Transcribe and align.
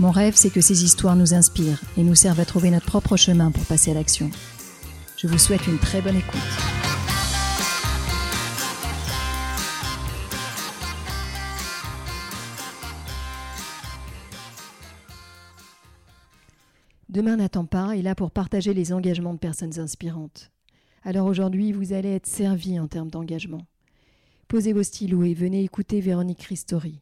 Mon 0.00 0.10
rêve, 0.10 0.34
c'est 0.34 0.50
que 0.50 0.60
ces 0.60 0.82
histoires 0.82 1.14
nous 1.14 1.34
inspirent 1.34 1.80
et 1.96 2.02
nous 2.02 2.16
servent 2.16 2.40
à 2.40 2.44
trouver 2.44 2.70
notre 2.70 2.86
propre 2.86 3.16
chemin 3.16 3.52
pour 3.52 3.64
passer 3.64 3.92
à 3.92 3.94
l'action. 3.94 4.28
Je 5.16 5.28
vous 5.28 5.38
souhaite 5.38 5.68
une 5.68 5.78
très 5.78 6.02
bonne 6.02 6.16
écoute. 6.16 6.40
Demain 17.08 17.36
n'attend 17.36 17.64
pas 17.64 17.96
est 17.96 18.02
là 18.02 18.16
pour 18.16 18.32
partager 18.32 18.74
les 18.74 18.92
engagements 18.92 19.34
de 19.34 19.38
personnes 19.38 19.78
inspirantes. 19.78 20.50
Alors 21.04 21.28
aujourd'hui, 21.28 21.70
vous 21.70 21.92
allez 21.92 22.10
être 22.10 22.26
servi 22.26 22.80
en 22.80 22.88
termes 22.88 23.10
d'engagement. 23.10 23.64
Posez 24.48 24.72
vos 24.72 24.82
stylos 24.82 25.22
et 25.22 25.34
venez 25.34 25.62
écouter 25.62 26.00
Véronique 26.00 26.42
Ristori 26.42 26.98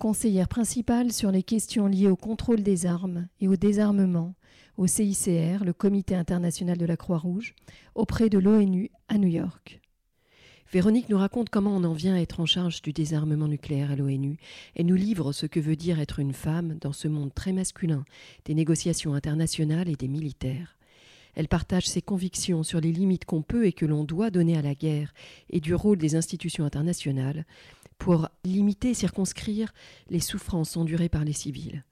conseillère 0.00 0.48
principale 0.48 1.12
sur 1.12 1.30
les 1.30 1.42
questions 1.42 1.86
liées 1.86 2.08
au 2.08 2.16
contrôle 2.16 2.62
des 2.62 2.86
armes 2.86 3.28
et 3.42 3.48
au 3.48 3.56
désarmement 3.56 4.34
au 4.78 4.86
CICR, 4.86 5.62
le 5.62 5.74
Comité 5.74 6.14
international 6.14 6.78
de 6.78 6.86
la 6.86 6.96
Croix-Rouge, 6.96 7.54
auprès 7.94 8.30
de 8.30 8.38
l'ONU 8.38 8.90
à 9.08 9.18
New 9.18 9.28
York. 9.28 9.82
Véronique 10.72 11.10
nous 11.10 11.18
raconte 11.18 11.50
comment 11.50 11.76
on 11.76 11.84
en 11.84 11.92
vient 11.92 12.14
à 12.14 12.20
être 12.20 12.40
en 12.40 12.46
charge 12.46 12.80
du 12.80 12.94
désarmement 12.94 13.46
nucléaire 13.46 13.90
à 13.90 13.96
l'ONU 13.96 14.38
et 14.74 14.84
nous 14.84 14.94
livre 14.94 15.32
ce 15.32 15.44
que 15.44 15.60
veut 15.60 15.76
dire 15.76 16.00
être 16.00 16.18
une 16.18 16.32
femme 16.32 16.78
dans 16.80 16.94
ce 16.94 17.06
monde 17.06 17.34
très 17.34 17.52
masculin 17.52 18.06
des 18.46 18.54
négociations 18.54 19.12
internationales 19.12 19.90
et 19.90 19.96
des 19.96 20.08
militaires. 20.08 20.78
Elle 21.34 21.48
partage 21.48 21.86
ses 21.86 22.02
convictions 22.02 22.62
sur 22.62 22.80
les 22.80 22.92
limites 22.92 23.26
qu'on 23.26 23.42
peut 23.42 23.66
et 23.66 23.72
que 23.72 23.86
l'on 23.86 24.04
doit 24.04 24.30
donner 24.30 24.56
à 24.56 24.62
la 24.62 24.74
guerre 24.74 25.12
et 25.50 25.60
du 25.60 25.74
rôle 25.74 25.98
des 25.98 26.16
institutions 26.16 26.64
internationales, 26.64 27.44
pour 28.00 28.28
limiter 28.44 28.90
et 28.90 28.94
circonscrire 28.94 29.72
les 30.08 30.20
souffrances 30.20 30.76
endurées 30.76 31.10
par 31.10 31.22
les 31.22 31.34
civils. 31.34 31.84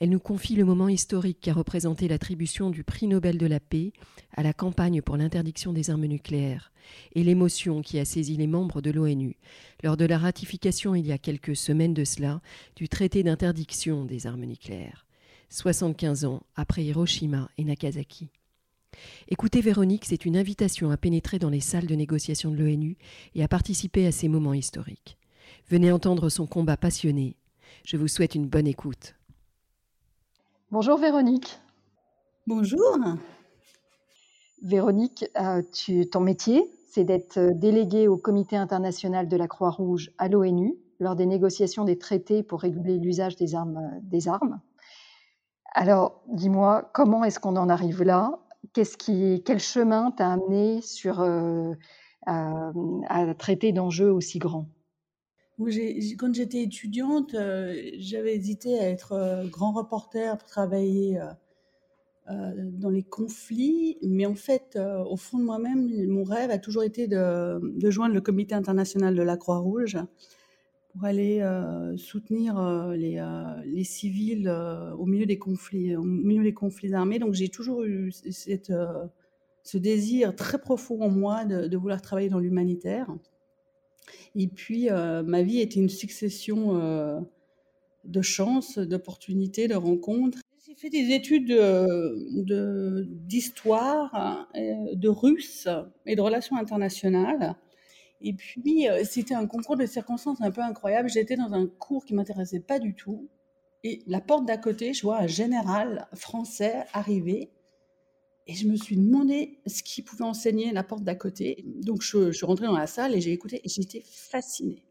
Elle 0.00 0.10
nous 0.10 0.18
confie 0.18 0.56
le 0.56 0.64
moment 0.64 0.88
historique 0.88 1.40
qu'a 1.40 1.54
représenté 1.54 2.08
l'attribution 2.08 2.70
du 2.70 2.82
prix 2.82 3.06
Nobel 3.06 3.38
de 3.38 3.46
la 3.46 3.60
paix 3.60 3.92
à 4.32 4.42
la 4.42 4.52
campagne 4.52 5.00
pour 5.00 5.16
l'interdiction 5.16 5.72
des 5.72 5.90
armes 5.90 6.06
nucléaires 6.06 6.72
et 7.14 7.22
l'émotion 7.22 7.80
qui 7.80 8.00
a 8.00 8.04
saisi 8.04 8.36
les 8.36 8.48
membres 8.48 8.82
de 8.82 8.90
l'ONU 8.90 9.36
lors 9.84 9.96
de 9.96 10.04
la 10.04 10.18
ratification 10.18 10.96
il 10.96 11.06
y 11.06 11.12
a 11.12 11.18
quelques 11.18 11.56
semaines 11.56 11.94
de 11.94 12.04
cela 12.04 12.42
du 12.74 12.88
traité 12.88 13.22
d'interdiction 13.22 14.04
des 14.04 14.26
armes 14.26 14.44
nucléaires, 14.44 15.06
75 15.50 16.24
ans 16.24 16.42
après 16.56 16.84
Hiroshima 16.84 17.48
et 17.56 17.64
Nagasaki. 17.64 18.28
Écoutez 19.28 19.60
Véronique, 19.60 20.04
c'est 20.04 20.24
une 20.24 20.36
invitation 20.36 20.90
à 20.90 20.96
pénétrer 20.96 21.38
dans 21.38 21.50
les 21.50 21.60
salles 21.60 21.86
de 21.86 21.94
négociation 21.94 22.50
de 22.50 22.56
l'ONU 22.56 22.96
et 23.36 23.44
à 23.44 23.48
participer 23.48 24.06
à 24.06 24.12
ces 24.12 24.28
moments 24.28 24.54
historiques. 24.54 25.16
Venez 25.68 25.90
entendre 25.90 26.28
son 26.28 26.46
combat 26.46 26.76
passionné. 26.76 27.36
Je 27.84 27.96
vous 27.96 28.08
souhaite 28.08 28.34
une 28.34 28.46
bonne 28.46 28.66
écoute. 28.66 29.14
Bonjour 30.70 30.98
Véronique. 30.98 31.58
Bonjour. 32.46 32.98
Véronique, 34.62 35.24
euh, 35.40 35.62
tu, 35.72 36.08
ton 36.08 36.20
métier, 36.20 36.70
c'est 36.90 37.04
d'être 37.04 37.38
déléguée 37.54 38.08
au 38.08 38.18
Comité 38.18 38.56
international 38.56 39.26
de 39.26 39.36
la 39.38 39.48
Croix-Rouge 39.48 40.10
à 40.18 40.28
l'ONU 40.28 40.74
lors 41.00 41.16
des 41.16 41.26
négociations 41.26 41.84
des 41.84 41.98
traités 41.98 42.42
pour 42.42 42.60
réguler 42.60 42.98
l'usage 42.98 43.36
des 43.36 43.54
armes, 43.54 43.80
des 44.02 44.28
armes. 44.28 44.60
Alors, 45.74 46.22
dis-moi, 46.28 46.90
comment 46.92 47.24
est-ce 47.24 47.40
qu'on 47.40 47.56
en 47.56 47.70
arrive 47.70 48.02
là? 48.02 48.38
Qu'est-ce 48.74 48.98
qui, 48.98 49.42
Quel 49.44 49.60
chemin 49.60 50.10
t'a 50.10 50.30
amené 50.30 50.82
sur, 50.82 51.20
euh, 51.20 51.72
à, 52.26 52.70
à 53.08 53.34
traiter 53.34 53.72
d'enjeux 53.72 54.12
aussi 54.12 54.38
grands? 54.38 54.68
Quand 55.58 56.34
j'étais 56.34 56.62
étudiante, 56.62 57.34
euh, 57.34 57.90
j'avais 57.98 58.34
hésité 58.34 58.78
à 58.78 58.90
être 58.90 59.12
euh, 59.12 59.46
grand 59.46 59.72
reporter 59.72 60.36
pour 60.36 60.48
travailler 60.48 61.20
euh, 62.30 62.52
dans 62.56 62.90
les 62.90 63.04
conflits, 63.04 63.98
mais 64.02 64.26
en 64.26 64.34
fait, 64.34 64.78
au 65.06 65.16
fond 65.16 65.38
de 65.38 65.44
moi-même, 65.44 66.08
mon 66.08 66.24
rêve 66.24 66.50
a 66.50 66.58
toujours 66.58 66.82
été 66.82 67.06
de, 67.06 67.60
de, 67.62 67.90
joindre 67.90 68.14
le 68.14 68.20
Comité 68.20 68.54
international 68.54 69.14
de 69.14 69.22
la 69.22 69.36
Croix-Rouge 69.36 69.98
pour 70.88 71.04
aller 71.04 71.42
soutenir 71.98 72.58
les, 72.96 73.84
civils 73.84 74.48
au 74.98 75.04
milieu 75.04 75.26
des 75.26 75.38
conflits, 75.38 75.94
au 75.96 76.02
milieu 76.02 76.44
des 76.44 76.54
conflits 76.54 76.94
armés. 76.94 77.18
Donc 77.18 77.34
j'ai 77.34 77.48
toujours 77.48 77.84
eu 77.84 78.10
ce 78.10 79.76
désir 79.76 80.34
très 80.34 80.58
profond 80.58 81.02
en 81.02 81.10
moi 81.10 81.44
de 81.44 81.76
vouloir 81.76 82.00
travailler 82.00 82.30
dans 82.30 82.38
l'humanitaire. 82.38 83.08
Et 84.34 84.48
puis, 84.48 84.90
euh, 84.90 85.22
ma 85.22 85.42
vie 85.42 85.60
était 85.60 85.80
une 85.80 85.88
succession 85.88 86.80
euh, 86.80 87.20
de 88.04 88.22
chances, 88.22 88.78
d'opportunités, 88.78 89.68
de 89.68 89.74
rencontres. 89.74 90.38
J'ai 90.66 90.74
fait 90.74 90.90
des 90.90 91.14
études 91.14 91.52
d'histoire, 93.26 94.48
de, 94.54 95.08
russe 95.08 95.68
et 96.06 96.16
de 96.16 96.20
relations 96.20 96.56
internationales. 96.56 97.54
Et 98.24 98.32
puis, 98.32 98.88
euh, 98.88 99.04
c'était 99.04 99.34
un 99.34 99.46
concours 99.46 99.76
de 99.76 99.84
circonstances 99.84 100.40
un 100.40 100.50
peu 100.50 100.62
incroyable. 100.62 101.10
J'étais 101.10 101.36
dans 101.36 101.52
un 101.52 101.66
cours 101.66 102.06
qui 102.06 102.14
m'intéressait 102.14 102.60
pas 102.60 102.78
du 102.78 102.94
tout. 102.94 103.28
Et 103.84 104.02
la 104.06 104.22
porte 104.22 104.46
d'à 104.46 104.56
côté, 104.56 104.94
je 104.94 105.02
vois 105.02 105.18
un 105.18 105.26
général 105.26 106.08
français 106.14 106.86
arriver 106.94 107.50
et 108.46 108.54
je 108.54 108.68
me 108.68 108.76
suis 108.76 108.96
demandé 108.96 109.58
ce 109.66 109.82
qu'il 109.82 110.04
pouvait 110.04 110.24
enseigner 110.24 110.72
la 110.72 110.82
porte 110.82 111.02
d'à 111.02 111.14
côté. 111.14 111.64
Donc 111.82 112.02
je, 112.02 112.30
suis 112.30 112.46
rentrée 112.46 112.66
dans 112.66 112.76
la 112.76 112.86
salle 112.86 113.14
et 113.14 113.20
j'ai 113.20 113.32
écouté 113.32 113.60
et 113.64 113.68
j'étais 113.68 114.02
fascinée. 114.04 114.82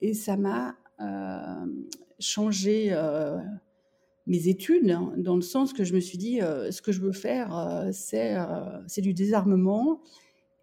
Et 0.00 0.14
ça 0.14 0.36
m'a 0.36 0.76
euh, 1.00 1.66
changé 2.20 2.88
euh, 2.92 3.38
mes 4.26 4.48
études, 4.48 4.90
hein, 4.90 5.12
dans 5.16 5.34
le 5.34 5.42
sens 5.42 5.72
que 5.72 5.82
je 5.82 5.94
me 5.94 6.00
suis 6.00 6.18
dit, 6.18 6.40
euh, 6.40 6.70
ce 6.70 6.80
que 6.80 6.92
je 6.92 7.00
veux 7.00 7.12
faire, 7.12 7.88
c'est 7.92 9.00
du 9.00 9.14
désarmement 9.14 10.00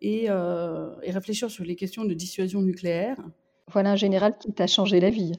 et, 0.01 0.29
réfléchir 0.29 1.51
sur 1.51 1.65
les 1.65 1.75
questions 1.75 2.05
de 2.05 2.13
dissuasion 2.13 2.61
nucléaire. 2.61 3.17
Voilà 3.71 3.91
un 3.91 3.97
général 3.97 4.37
qui 4.37 4.51
t'a 4.53 4.65
changé 4.65 4.99
la 4.99 5.09
vie. 5.09 5.33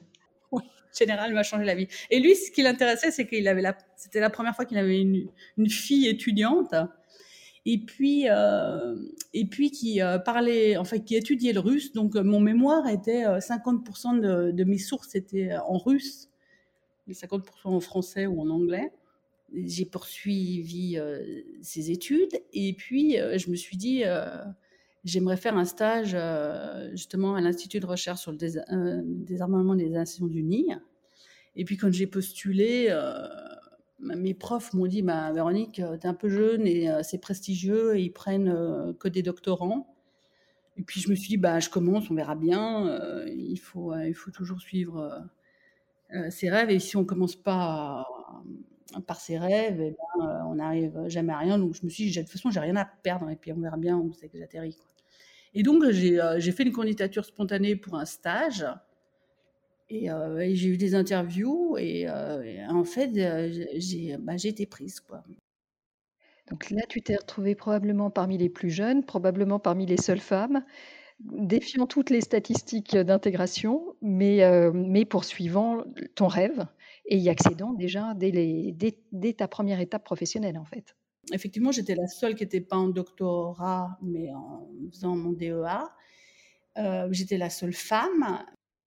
Général 0.97 1.33
m'a 1.33 1.43
changé 1.43 1.65
la 1.65 1.75
vie. 1.75 1.87
Et 2.09 2.19
lui, 2.19 2.35
ce 2.35 2.51
qui 2.51 2.61
l'intéressait, 2.61 3.11
c'est 3.11 3.27
qu'il 3.27 3.47
avait 3.47 3.61
la, 3.61 3.77
c'était 3.95 4.19
la 4.19 4.29
première 4.29 4.55
fois 4.55 4.65
qu'il 4.65 4.77
avait 4.77 4.99
une, 4.99 5.27
une, 5.57 5.69
fille 5.69 6.07
étudiante 6.07 6.73
et 7.65 7.77
puis 7.77 8.27
euh, 8.29 8.95
et 9.33 9.45
puis 9.45 9.71
qui 9.71 10.01
euh, 10.01 10.17
parlait, 10.17 10.77
enfin 10.77 10.99
qui 10.99 11.15
étudiait 11.15 11.53
le 11.53 11.59
russe. 11.59 11.93
Donc 11.93 12.15
mon 12.15 12.39
mémoire 12.39 12.87
était 12.87 13.23
50% 13.23 14.23
euh, 14.23 14.51
de, 14.51 14.63
mes 14.63 14.77
sources 14.77 15.15
étaient 15.15 15.51
en 15.67 15.77
russe, 15.77 16.29
et 17.07 17.13
50% 17.13 17.41
en 17.65 17.79
français 17.79 18.25
ou 18.25 18.41
en 18.41 18.49
anglais. 18.49 18.91
J'ai 19.53 19.85
poursuivi 19.85 20.97
ces 21.61 21.91
études 21.91 22.39
et 22.53 22.71
puis 22.71 23.17
je 23.17 23.51
me 23.51 23.55
suis 23.57 23.75
dit 23.75 24.03
j'aimerais 25.03 25.35
faire 25.35 25.57
un 25.57 25.65
stage 25.65 26.15
justement 26.91 27.35
à 27.35 27.41
l'Institut 27.41 27.81
de 27.81 27.85
recherche 27.85 28.21
sur 28.21 28.31
le 28.31 28.37
désarmement 29.03 29.75
des 29.75 29.89
Nations 29.89 30.27
Unies. 30.29 30.69
Et 31.55 31.65
puis 31.65 31.77
quand 31.77 31.91
j'ai 31.91 32.07
postulé, 32.07 32.89
mes 34.01 34.33
profs 34.33 34.73
m'ont 34.73 34.87
dit 34.87 35.01
bah, 35.01 35.31
Véronique, 35.31 35.79
euh, 35.79 35.97
tu 35.97 36.05
es 36.05 36.09
un 36.09 36.13
peu 36.13 36.29
jeune 36.29 36.65
et 36.65 36.89
euh, 36.89 37.03
c'est 37.03 37.19
prestigieux 37.19 37.95
et 37.97 38.01
ils 38.01 38.11
prennent 38.11 38.49
euh, 38.49 38.93
que 38.93 39.07
des 39.07 39.21
doctorants. 39.21 39.95
Et 40.77 40.83
puis 40.83 40.99
je 40.99 41.09
me 41.09 41.15
suis 41.15 41.29
dit 41.29 41.37
bah, 41.37 41.59
je 41.59 41.69
commence, 41.69 42.09
on 42.09 42.15
verra 42.15 42.35
bien. 42.35 42.99
il, 43.27 43.57
faut, 43.57 43.93
il 43.95 44.13
faut 44.13 44.31
toujours 44.31 44.61
suivre 44.61 45.21
ses 46.29 46.49
rêves. 46.49 46.69
Et 46.71 46.79
si 46.79 46.95
on 46.95 47.01
ne 47.01 47.05
commence 47.05 47.35
pas 47.35 48.07
par 49.05 49.19
ses 49.19 49.37
rêves, 49.37 49.79
eh 49.81 49.91
ben, 50.17 50.45
on 50.47 50.55
n'arrive 50.55 51.07
jamais 51.07 51.33
à 51.33 51.37
rien. 51.37 51.59
Donc 51.59 51.75
je 51.75 51.83
me 51.83 51.89
suis 51.89 52.05
dit 52.05 52.15
de 52.15 52.21
toute 52.21 52.31
façon, 52.31 52.49
j'ai 52.51 52.61
rien 52.61 52.77
à 52.77 52.85
perdre 52.85 53.29
et 53.29 53.35
puis 53.35 53.51
on 53.51 53.59
verra 53.59 53.77
bien 53.77 53.97
où 53.97 54.13
c'est 54.13 54.29
que 54.29 54.37
j'atterris. 54.37 54.77
Et 55.53 55.61
donc 55.61 55.83
j'ai 55.91 56.51
fait 56.51 56.63
une 56.63 56.71
candidature 56.71 57.25
spontanée 57.25 57.75
pour 57.75 57.95
un 57.95 58.05
stage. 58.05 58.65
Euh, 59.91 60.39
et, 60.39 60.55
j'ai 60.55 60.69
eu 60.69 60.77
des 60.77 60.95
interviews 60.95 61.77
et, 61.77 62.07
euh, 62.07 62.67
en 62.69 62.83
fait, 62.83 63.11
euh, 63.17 64.17
bah, 64.19 64.37
j'ai 64.37 64.49
été 64.49 64.65
prise. 64.65 64.99
Quoi. 64.99 65.23
Donc 66.49 66.69
là, 66.69 66.81
tu 66.87 67.01
t'es 67.01 67.15
retrouvée 67.15 67.55
probablement 67.55 68.09
parmi 68.09 68.37
les 68.37 68.49
plus 68.49 68.69
jeunes, 68.69 69.03
probablement 69.03 69.59
parmi 69.59 69.85
les 69.85 69.97
seules 69.97 70.19
femmes, 70.19 70.63
défiant 71.19 71.87
toutes 71.87 72.09
les 72.09 72.21
statistiques 72.21 72.95
d'intégration, 72.95 73.95
mais, 74.01 74.41
mais 74.73 75.05
poursuivant 75.05 75.83
ton 76.15 76.27
rêve 76.27 76.65
et 77.05 77.17
y 77.17 77.29
accédant 77.29 77.73
déjà 77.73 78.13
dès, 78.15 78.31
les, 78.31 78.75
dès, 79.11 79.33
ta 79.33 79.47
première 79.47 79.79
étape 79.79 80.03
professionnelle 80.03 80.57
en 80.57 80.65
fait. 80.65 80.95
Effectivement, 81.31 81.71
j'étais 81.71 81.95
la 81.95 82.07
seule 82.07 82.35
qui 82.35 82.43
n'était 82.43 82.61
pas 82.61 82.77
en 82.77 82.87
doctorat, 82.87 83.97
mais 84.01 84.33
en 84.33 84.67
faisant 84.91 85.15
mon 85.15 85.31
DEA. 85.31 85.89
Euh, 86.77 87.07
j'étais 87.11 87.37
la 87.37 87.49
seule 87.49 87.73
femme. 87.73 88.43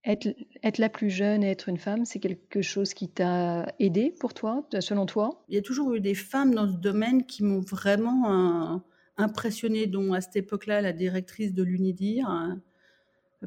Être, 0.07 0.79
la 0.79 0.91
plus 0.91 1.09
jeune 1.09 1.43
et 1.43 1.51
être 1.51 1.71
une 1.71 1.79
femme, 1.79 2.05
c'est 2.05 2.19
quelque 2.19 2.61
chose 2.61 2.93
qui 2.93 3.09
t'a 3.09 3.67
aidé 3.79 4.15
pour 4.21 4.35
toi, 4.35 4.67
selon 4.81 5.07
toi? 5.07 5.43
Il 5.49 5.55
y 5.55 5.59
a 5.59 5.63
toujours 5.63 5.95
eu 5.95 6.01
des 6.01 6.15
femmes 6.15 6.55
dans 6.55 6.69
ce 6.69 6.77
domaine 6.77 7.25
qui 7.25 7.43
m'ont 7.43 7.61
vraiment 7.61 8.75
euh, 8.75 8.79
impressionnée, 9.17 9.87
dont 9.87 10.13
à 10.13 10.21
cette 10.21 10.37
époque-là, 10.37 10.83
la 10.83 10.93
directrice 10.93 11.55
de 11.55 11.63
l'UNIDIR, 11.63 12.29
hein, 12.29 12.61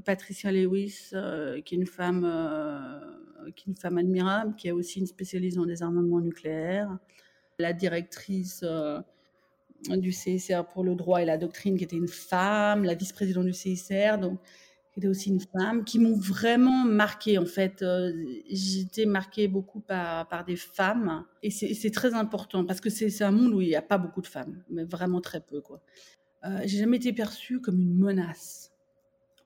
Patricia 0.04 0.52
Lewis, 0.52 1.10
euh, 1.14 1.62
qui 1.62 1.76
est 1.76 1.78
une 1.78 1.86
femme, 1.86 2.26
qui 3.56 3.70
est 3.70 3.72
une 3.72 3.78
femme 3.78 4.00
admirable, 4.00 4.56
qui 4.56 4.68
est 4.68 4.72
aussi 4.72 5.00
une 5.00 5.08
spécialiste 5.08 5.60
en 5.60 5.66
désarmement 5.66 6.20
nucléaire. 6.20 6.98
La 7.60 7.74
directrice 7.74 8.66
du 9.90 10.12
CICR 10.12 10.66
pour 10.66 10.84
le 10.84 10.96
droit 10.96 11.22
et 11.22 11.26
la 11.26 11.38
doctrine, 11.38 11.78
qui 11.78 11.84
était 11.84 11.96
une 11.96 12.08
femme, 12.08 12.84
la 12.84 12.96
vice-présidente 12.96 13.46
du 13.46 13.54
CICR, 13.54 14.18
donc 14.20 14.40
qui 15.00 15.08
aussi 15.08 15.30
une 15.30 15.40
femme, 15.40 15.84
qui 15.84 16.00
m'ont 16.00 16.18
vraiment 16.18 16.84
marqué 16.84 17.38
en 17.38 17.46
fait. 17.46 17.82
Euh, 17.82 18.12
j'étais 18.50 19.06
marquée 19.06 19.48
beaucoup 19.48 19.80
par, 19.80 20.28
par 20.28 20.46
des 20.46 20.56
femmes 20.56 21.26
et 21.44 21.52
c'est 21.52 21.92
très 21.92 22.14
important 22.14 22.66
parce 22.66 22.82
que 22.82 22.90
c'est 22.90 23.24
un 23.24 23.32
monde 23.32 23.54
où 23.54 23.62
il 23.62 23.68
n'y 23.68 23.76
a 23.76 23.82
pas 23.82 23.98
beaucoup 23.98 24.22
de 24.22 24.28
femmes, 24.28 24.64
mais 24.70 24.84
vraiment 24.84 25.22
très 25.22 25.42
peu 25.42 25.62
quoi. 25.62 25.82
Euh, 26.46 26.62
J'ai 26.66 26.80
jamais 26.80 26.98
été 26.98 27.14
perçue 27.14 27.62
comme 27.62 27.80
une 27.80 27.96
menace. 27.96 28.72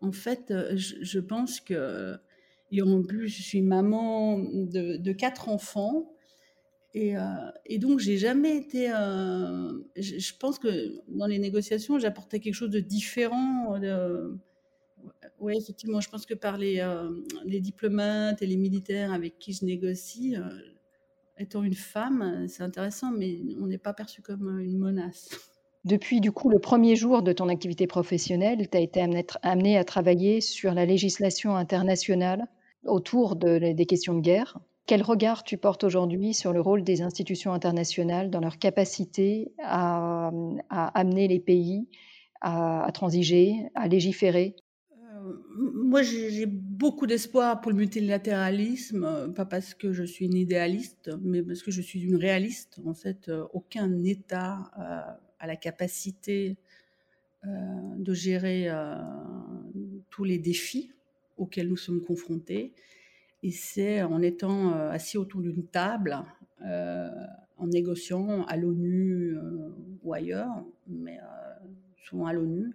En 0.01 0.12
fait, 0.12 0.51
euh, 0.51 0.74
je, 0.75 1.19
pense 1.19 1.59
que 1.59 2.18
et 2.71 2.81
en 2.81 3.04
plus, 3.04 3.27
je 3.27 3.42
suis 3.42 3.62
maman 3.62 4.39
de, 4.39 5.12
quatre 5.12 5.50
enfants. 5.50 6.13
Et, 6.94 7.18
euh, 7.18 7.21
et, 7.65 7.77
donc, 7.80 8.00
j'ai 8.00 8.18
jamais 8.18 8.57
été. 8.57 8.92
Euh, 8.92 9.74
je, 9.95 10.31
pense 10.39 10.57
que 10.57 11.01
dans 11.09 11.27
les 11.27 11.39
négociations, 11.39 12.00
j'apportais 12.00 12.39
quelque 12.39 12.54
chose 12.54 12.69
de 12.69 12.80
différent. 12.80 13.77
Oui, 15.39 15.57
effectivement, 15.57 16.01
je 16.01 16.09
pense 16.09 16.25
que 16.25 16.33
par 16.33 16.57
les, 16.57 16.80
euh, 16.80 17.09
diplomates 17.45 18.42
et 18.42 18.48
les 18.48 18.57
militaires 18.57 19.12
avec 19.12 19.39
qui 19.39 19.53
je 19.53 19.65
négocie, 19.65 20.36
étant 21.38 21.63
une 21.63 21.74
femme, 21.74 22.45
c'est 22.48 22.63
intéressant, 22.63 23.12
mais 23.12 23.39
on 23.59 23.68
n'est 23.68 23.77
pas 23.77 23.94
perçu 23.94 24.21
comme 24.21 24.59
une 24.59 24.77
menace. 24.77 25.30
Depuis 25.83 26.21
du 26.21 26.31
coup 26.31 26.50
le 26.50 26.59
premier 26.59 26.95
jour 26.95 27.24
de 27.24 27.33
ton 27.33 27.50
activité 27.50 27.88
professionnelle, 27.88 28.69
tu 28.69 28.77
as 28.77 28.81
été 28.81 29.01
amené 29.42 29.77
à 29.77 29.83
travailler 29.83 30.39
sur 30.39 30.75
la 30.75 30.86
législation 30.86 31.56
internationale 31.56 32.47
autour 32.86 33.36
de, 33.36 33.74
des 33.74 33.86
questions 33.88 34.13
de 34.13 34.21
guerre. 34.21 34.59
Quel 34.86 35.01
regard 35.01 35.44
tu 35.44 35.57
portes 35.57 35.83
aujourd'hui 35.83 36.33
sur 36.33 36.54
le 36.54 36.62
rôle 36.62 36.83
des 36.83 37.01
institutions 37.01 37.54
internationales 37.54 38.30
dans 38.30 38.42
leur 38.42 38.59
capacité 38.59 39.54
à, 39.63 40.31
amener 40.69 41.27
les 41.27 41.39
pays 41.39 41.88
à, 42.42 42.89
transiger, 42.94 43.69
à 43.74 43.88
légiférer? 43.88 44.56
euh, 44.56 44.70
Moi, 45.56 46.01
j'ai 46.03 46.45
beaucoup 46.45 47.07
d'espoir 47.07 47.62
pour 47.62 47.71
le 47.71 47.77
multilatéralisme, 47.77 49.03
euh, 49.03 49.27
pas 49.27 49.45
parce 49.45 49.74
que 49.74 49.92
je 49.92 50.03
suis 50.03 50.25
une 50.25 50.36
idéaliste, 50.36 51.12
mais 51.21 51.44
parce 51.44 51.62
que 51.62 51.71
je 51.71 51.81
suis 51.81 52.01
une 52.01 52.15
réaliste. 52.15 52.80
En 52.86 52.94
fait, 52.94 53.30
euh, 53.30 53.45
aucun 53.53 54.03
État 54.03 54.71
a 55.39 55.48
la 55.48 55.56
capacité 55.56 56.57
de 57.44 58.13
gérer 58.13 58.69
tous 60.12 60.24
les 60.24 60.38
défis 60.38 60.92
auxquels 61.38 61.68
nous 61.68 61.77
sommes 61.77 62.01
confrontés. 62.01 62.74
Et 63.44 63.51
c'est 63.51 64.04
en 64.04 64.21
étant 64.21 64.74
euh, 64.74 64.92
assis 64.92 65.18
autour 65.18 65.42
d'une 65.42 65.65
table, 65.65 66.24
euh, 66.63 67.09
en 67.57 67.68
négociant 67.68 68.44
à 68.45 68.56
l'ONU 68.56 69.36
euh, 69.36 69.69
ou 70.04 70.13
ailleurs, 70.13 70.63
mais 70.88 71.19
souvent 71.97 72.27
à 72.27 72.33
l'ONU, 72.33 72.74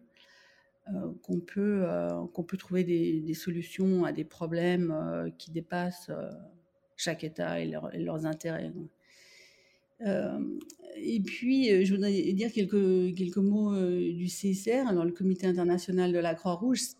qu'on 1.23 1.41
peut, 1.41 1.85
qu'on 2.33 2.43
peut 2.45 2.57
trouver 2.57 2.85
des, 2.85 3.35
solutions 3.35 4.05
à 4.05 4.13
des 4.13 4.25
problèmes 4.25 5.33
qui 5.39 5.51
dépassent 5.51 6.11
chaque 6.97 7.25
État 7.25 7.61
et, 7.61 7.67
leurs 7.67 8.27
intérêts. 8.27 8.73
et 10.01 11.21
puis, 11.21 11.85
je 11.85 11.95
voudrais 11.95 12.13
dire 12.33 12.53
quelques, 12.53 13.17
quelques 13.17 13.37
mots 13.37 13.75
du 13.75 14.29
CICR. 14.29 14.87
Alors, 14.87 15.05
le 15.05 15.13
Comité 15.13 15.47
international 15.47 16.13
de 16.13 16.19
la 16.19 16.35
Croix-Rouge, 16.35 16.81
c'est 16.81 16.97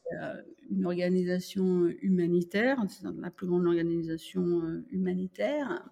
une 0.71 0.87
organisation 0.87 1.87
humanitaire, 2.03 2.79
c'est 2.89 3.07
la 3.21 3.31
plus 3.31 3.47
grande 3.47 3.67
organisation 3.67 4.63
euh, 4.63 4.85
humanitaire, 4.91 5.89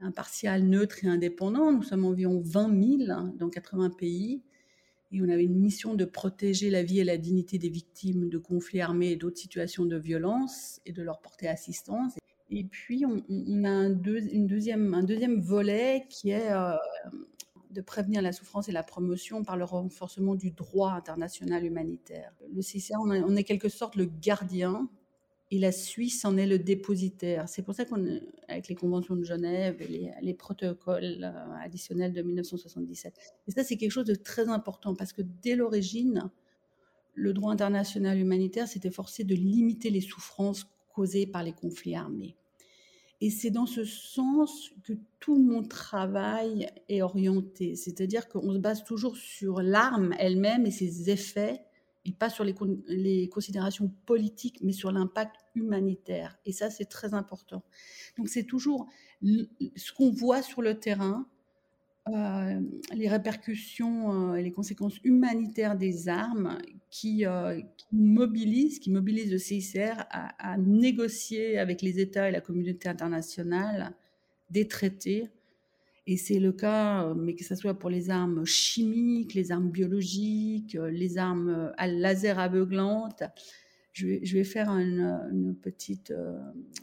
impartiale, 0.00 0.64
neutre 0.64 1.04
et 1.04 1.08
indépendante. 1.08 1.76
Nous 1.76 1.82
sommes 1.82 2.04
environ 2.04 2.40
20 2.44 3.06
000 3.06 3.32
dans 3.38 3.50
80 3.50 3.90
pays 3.90 4.42
et 5.12 5.20
on 5.20 5.28
avait 5.28 5.44
une 5.44 5.58
mission 5.58 5.94
de 5.94 6.04
protéger 6.04 6.70
la 6.70 6.82
vie 6.82 7.00
et 7.00 7.04
la 7.04 7.16
dignité 7.16 7.58
des 7.58 7.68
victimes 7.68 8.28
de 8.28 8.38
conflits 8.38 8.80
armés 8.80 9.10
et 9.10 9.16
d'autres 9.16 9.38
situations 9.38 9.84
de 9.84 9.96
violence 9.96 10.80
et 10.86 10.92
de 10.92 11.02
leur 11.02 11.20
porter 11.20 11.48
assistance. 11.48 12.14
Et 12.50 12.64
puis, 12.64 13.04
on, 13.06 13.64
a 13.64 13.68
un, 13.68 13.90
une 13.92 14.46
deuxième, 14.46 14.94
un 14.94 15.02
deuxième 15.02 15.40
volet 15.40 16.06
qui 16.08 16.30
est 16.30 16.50
euh, 16.52 16.74
de 17.70 17.80
prévenir 17.80 18.22
la 18.22 18.32
souffrance 18.32 18.68
et 18.68 18.72
la 18.72 18.82
promotion 18.82 19.44
par 19.44 19.56
le 19.56 19.64
renforcement 19.64 20.34
du 20.34 20.50
droit 20.50 20.92
international 20.92 21.64
humanitaire. 21.64 22.32
Le 22.52 22.60
CCA, 22.60 22.98
on, 22.98 23.36
est 23.36 23.44
quelque 23.44 23.68
sorte 23.68 23.96
le 23.96 24.06
gardien 24.06 24.88
et 25.50 25.58
la 25.58 25.72
Suisse 25.72 26.24
en 26.24 26.36
est 26.36 26.46
le 26.46 26.58
dépositaire. 26.58 27.48
C'est 27.48 27.62
pour 27.62 27.74
ça 27.74 27.84
qu'on, 27.84 28.20
avec 28.48 28.68
les 28.68 28.76
conventions 28.76 29.16
de 29.16 29.24
Genève 29.24 29.82
et 29.82 30.12
les, 30.22 30.34
protocoles 30.34 31.24
euh, 31.24 31.64
additionnels 31.64 32.12
de 32.12 32.22
1977. 32.22 33.14
Et 33.48 33.50
ça, 33.50 33.64
c'est 33.64 33.76
quelque 33.76 33.90
chose 33.90 34.06
de 34.06 34.14
très 34.14 34.48
important 34.48 34.94
parce 34.94 35.12
que 35.12 35.22
dès 35.42 35.56
l'origine, 35.56 36.30
le 37.14 37.32
droit 37.32 37.52
international 37.52 38.18
humanitaire 38.18 38.68
s'était 38.68 38.92
forcé 38.92 39.24
de 39.24 39.34
limiter 39.34 39.90
les 39.90 40.00
souffrances 40.00 40.70
causées 40.94 41.26
par 41.26 41.42
les 41.42 41.52
conflits 41.52 41.96
armés. 41.96 42.36
Et 43.20 43.28
c'est 43.28 43.50
dans 43.50 43.66
ce 43.66 43.84
sens 43.84 44.70
que 44.84 44.94
tout 45.18 45.36
mon 45.36 45.62
travail 45.62 46.68
est 46.88 47.02
orienté. 47.02 47.74
C'est-à-dire 47.74 48.28
qu'on 48.28 48.52
se 48.52 48.58
base 48.58 48.84
toujours 48.84 49.16
sur 49.16 49.60
l'arme 49.60 50.14
elle-même 50.18 50.64
et 50.64 50.70
ses 50.70 51.10
effets, 51.10 51.60
et 52.06 52.12
pas 52.12 52.30
sur 52.30 52.44
les, 52.44 52.54
les 52.86 53.28
considérations 53.28 53.92
politiques, 54.06 54.60
mais 54.62 54.72
sur 54.72 54.90
l'impact 54.90 55.39
humanitaire. 55.54 56.38
Et 56.46 56.52
ça, 56.52 56.70
c'est 56.70 56.86
très 56.86 57.14
important. 57.14 57.62
Donc 58.16 58.28
c'est 58.28 58.44
toujours 58.44 58.88
ce 59.22 59.92
qu'on 59.92 60.10
voit 60.10 60.42
sur 60.42 60.62
le 60.62 60.78
terrain, 60.78 61.26
euh, 62.08 62.60
les 62.94 63.08
répercussions 63.08 64.32
euh, 64.32 64.34
et 64.36 64.42
les 64.42 64.52
conséquences 64.52 64.98
humanitaires 65.04 65.76
des 65.76 66.08
armes 66.08 66.58
qui, 66.90 67.26
euh, 67.26 67.60
qui, 67.76 67.86
mobilisent, 67.92 68.80
le 69.30 69.38
CICR 69.38 70.06
à, 70.10 70.56
négocier 70.56 71.58
avec 71.58 71.82
les 71.82 72.00
États 72.00 72.28
et 72.28 72.32
la 72.32 72.40
communauté 72.40 72.88
internationale 72.88 73.92
des 74.48 74.66
traités. 74.66 75.28
Et 76.06 76.16
c'est 76.16 76.40
le 76.40 76.52
cas, 76.52 77.12
mais 77.14 77.34
que 77.34 77.44
ce 77.44 77.54
soit 77.54 77.78
pour 77.78 77.90
les 77.90 78.10
armes 78.10 78.46
chimiques, 78.46 79.34
les 79.34 79.52
armes 79.52 79.70
biologiques, 79.70 80.76
les 80.90 81.18
armes 81.18 81.70
à 81.76 81.86
laser 81.86 82.38
aveuglantes, 82.38 83.22
je 84.00 84.34
vais, 84.34 84.44
faire 84.44 84.70
une, 84.70 85.54
petite 85.60 86.10
euh, 86.10 86.38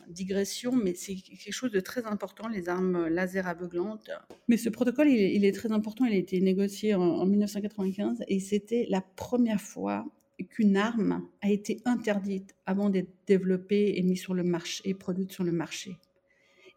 digression, 0.10 0.72
mais 0.72 0.94
c'est 0.94 1.16
quelque 1.16 1.52
chose 1.52 1.72
de 1.72 1.80
très 1.80 2.06
important, 2.06 2.48
les 2.48 2.70
armes 2.70 3.08
laser 3.08 3.48
aveuglantes. 3.48 4.10
Mais 4.48 4.58
ce 4.58 4.70
protocole, 4.70 5.08
il, 5.10 5.46
est 5.46 5.52
très 5.52 5.72
important, 5.72 6.06
il 6.06 6.14
a 6.14 6.18
été 6.18 6.40
négocié 6.40 6.94
en, 6.94 7.26
1995 7.26 8.24
et 8.28 8.40
c'était 8.40 8.86
la 8.90 9.02
première 9.02 9.62
fois 9.62 10.06
qu'une 10.50 10.78
arme 10.78 11.28
a 11.42 11.50
été 11.50 11.82
interdite 11.86 12.56
avant 12.66 12.90
d'être 12.90 13.10
développée 13.26 13.98
et 13.98 14.04
mise 14.04 14.22
sur 14.22 14.34
le 14.34 14.44
marché 14.44 14.84
et 14.88 14.94
produite 14.94 15.32
sur 15.32 15.44
le 15.44 15.52
marché. 15.52 15.98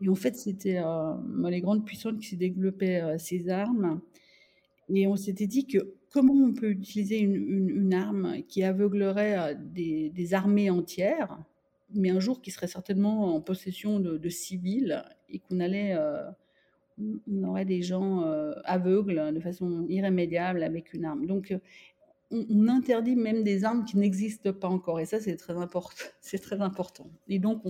Et 0.02 0.09
en 0.09 0.14
fait, 0.14 0.35
c'était 0.35 0.78
euh, 0.78 1.14
les 1.50 1.61
grandes 1.61 1.85
puissances 1.85 2.18
qui 2.26 2.37
développaient 2.37 3.02
euh, 3.02 3.18
ces 3.18 3.50
armes. 3.50 4.00
Et 4.88 5.06
on 5.06 5.16
s'était 5.16 5.47
dit 5.47 5.66
que 5.66 5.94
comment 6.11 6.35
on 6.35 6.52
peut 6.52 6.71
utiliser 6.71 7.19
une, 7.19 7.95
arme 7.95 8.43
qui 8.49 8.62
aveuglerait 8.62 9.38
euh, 9.38 9.55
des, 9.59 10.35
armées 10.35 10.71
entières, 10.71 11.38
mais 11.95 12.11
un 12.11 12.21
jour 12.21 12.40
qui 12.40 12.50
serait 12.50 12.69
certainement 12.69 13.35
en 13.35 13.40
possession 13.40 14.00
de, 14.00 14.29
civils 14.29 15.05
et 15.29 15.38
qu'on 15.38 15.61
allait, 15.61 15.95
euh, 15.97 16.31
aurait 17.45 17.64
des 17.64 17.83
gens 17.83 18.25
euh, 18.25 18.52
aveugles 18.64 19.33
de 19.33 19.40
façon 19.40 19.87
irrémédiable 19.88 20.62
avec 20.62 20.93
une 20.93 21.05
arme. 21.05 21.26
Donc, 21.26 21.57
on, 22.31 22.69
interdit 22.69 23.17
même 23.17 23.43
des 23.43 23.64
armes 23.64 23.85
qui 23.85 23.99
n'existent 23.99 24.52
pas 24.52 24.69
encore, 24.69 25.00
et 25.00 25.07
ça 25.07 25.19
c'est 25.19 25.37
très 25.37 25.57
important. 25.57 26.05
C'est 26.21 26.38
très 26.38 26.61
important. 26.61 27.11
Et 27.29 27.40
donc, 27.40 27.62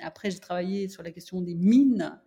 après, 0.00 0.32
j'ai 0.32 0.40
travaillé 0.40 0.88
sur 0.88 1.04
la 1.04 1.12
question 1.12 1.40
des 1.40 1.54
mines, 1.54 2.18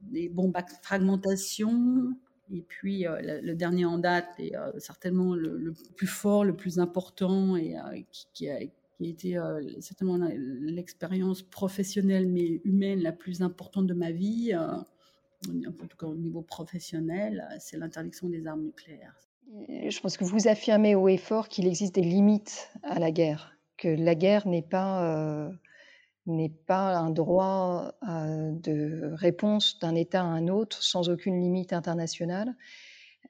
des 0.00 0.30
bombes 0.30 0.56
à 0.56 0.64
fragmentation, 0.82 2.14
et 2.50 2.62
puis, 2.62 3.06
euh, 3.06 3.40
le, 3.42 3.54
dernier 3.54 3.84
en 3.84 3.98
date 3.98 4.28
est 4.38 4.56
euh, 4.56 4.70
certainement 4.78 5.34
le, 5.34 5.74
plus 5.96 6.06
fort, 6.06 6.44
le 6.44 6.56
plus 6.56 6.78
important 6.78 7.56
et 7.56 7.76
euh, 7.76 8.00
qui, 8.10 8.26
qui 8.32 8.48
a 8.48 8.58
été 9.00 9.38
certainement 9.78 10.18
l'expérience 10.40 11.42
professionnelle 11.42 12.26
mais 12.26 12.60
humaine 12.64 13.00
la 13.00 13.12
plus 13.12 13.42
importante 13.42 13.86
de 13.86 13.94
ma 13.94 14.10
vie, 14.10 14.56
en 14.56 14.82
tout 15.88 15.96
cas 15.96 16.08
au 16.08 16.16
niveau 16.16 16.42
professionnel, 16.42 17.46
c'est 17.60 17.76
l'interdiction 17.76 18.28
des 18.28 18.44
armes 18.48 18.64
nucléaires. 18.64 19.14
Je 19.68 20.00
pense 20.00 20.16
que 20.16 20.24
vous 20.24 20.48
affirmez 20.48 20.96
haut 20.96 21.06
et 21.06 21.16
fort 21.16 21.46
qu'il 21.46 21.68
existe 21.68 21.94
des 21.94 22.02
limites 22.02 22.70
à 22.82 22.98
la 22.98 23.12
guerre, 23.12 23.56
que 23.76 23.86
la 23.86 24.16
guerre 24.16 24.48
n'est 24.48 24.62
pas, 24.62 25.48
n'est 26.28 26.52
pas 26.66 26.96
un 26.96 27.10
droit 27.10 27.94
de 28.02 29.10
réponse 29.14 29.78
d'un 29.80 29.94
État 29.94 30.20
à 30.20 30.24
un 30.24 30.48
autre 30.48 30.82
sans 30.82 31.08
aucune 31.08 31.40
limite 31.40 31.72
internationale. 31.72 32.54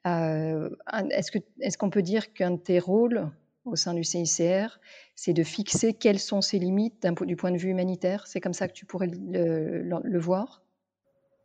est-ce, 0.05 1.31
que, 1.31 1.39
est-ce 1.61 1.77
qu'on 1.77 1.89
peut 1.89 2.01
dire 2.01 2.33
qu'un 2.33 2.51
de 2.51 2.57
tes 2.57 2.79
rôles 2.79 3.31
au 3.65 3.75
sein 3.75 3.93
du 3.93 4.03
CICR, 4.03 4.79
c'est 5.15 5.33
de 5.33 5.43
fixer 5.43 5.93
quelles 5.93 6.19
sont 6.19 6.41
ses 6.41 6.59
limites 6.59 7.05
du 7.21 7.35
point 7.35 7.51
de 7.51 7.57
vue 7.57 7.69
humanitaire? 7.69 8.27
C'est 8.27 8.39
comme 8.39 8.53
ça 8.53 8.67
que 8.67 8.73
tu 8.73 8.85
pourrais 8.85 9.07
le, 9.07 10.19
voir? 10.19 10.63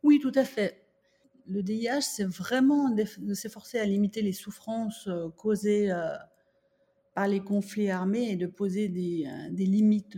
Oui, 0.03 0.19
tout 0.19 0.31
à 0.35 0.43
fait. 0.43 0.81
Le 1.47 1.61
DIH, 1.61 2.01
c'est 2.01 2.25
vraiment 2.25 2.89
de 2.89 3.33
s'efforcer 3.33 3.79
à 3.79 3.85
limiter 3.85 4.21
les 4.21 4.31
souffrances 4.31 5.07
euh, 5.07 5.29
causées 5.29 5.91
euh, 5.91 6.15
par 7.13 7.27
les 7.27 7.39
conflits 7.39 7.91
armés 7.91 8.31
et 8.31 8.35
de 8.35 8.47
poser 8.47 8.89
des, 8.89 9.25
euh, 9.27 9.51
des 9.51 9.65
limites 9.65 10.17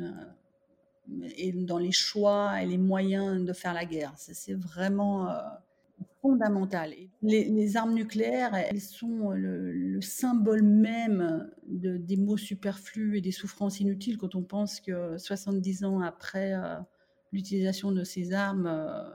et 1.37 1.51
dans 1.51 1.77
les 1.77 1.91
choix 1.91 2.61
et 2.61 2.65
les 2.65 2.77
moyens 2.77 3.43
de 3.43 3.53
faire 3.53 3.73
la 3.73 3.85
guerre. 3.85 4.13
C'est 4.17 4.53
vraiment 4.53 5.29
fondamentale. 6.21 6.93
Les, 7.21 7.77
armes 7.77 7.93
nucléaires, 7.93 8.53
elles 8.53 8.81
sont 8.81 9.31
le, 9.31 9.99
symbole 10.01 10.61
même 10.61 11.49
de, 11.67 11.97
des 11.97 12.17
mots 12.17 12.37
superflus 12.37 13.17
et 13.17 13.21
des 13.21 13.31
souffrances 13.31 13.79
inutiles 13.79 14.17
quand 14.17 14.35
on 14.35 14.43
pense 14.43 14.79
que 14.79 15.17
70 15.17 15.85
ans 15.85 16.01
après 16.01 16.53
euh, 16.53 16.77
l'utilisation 17.31 17.91
de 17.91 18.03
ces 18.03 18.33
armes, 18.33 18.67
euh, 18.67 19.09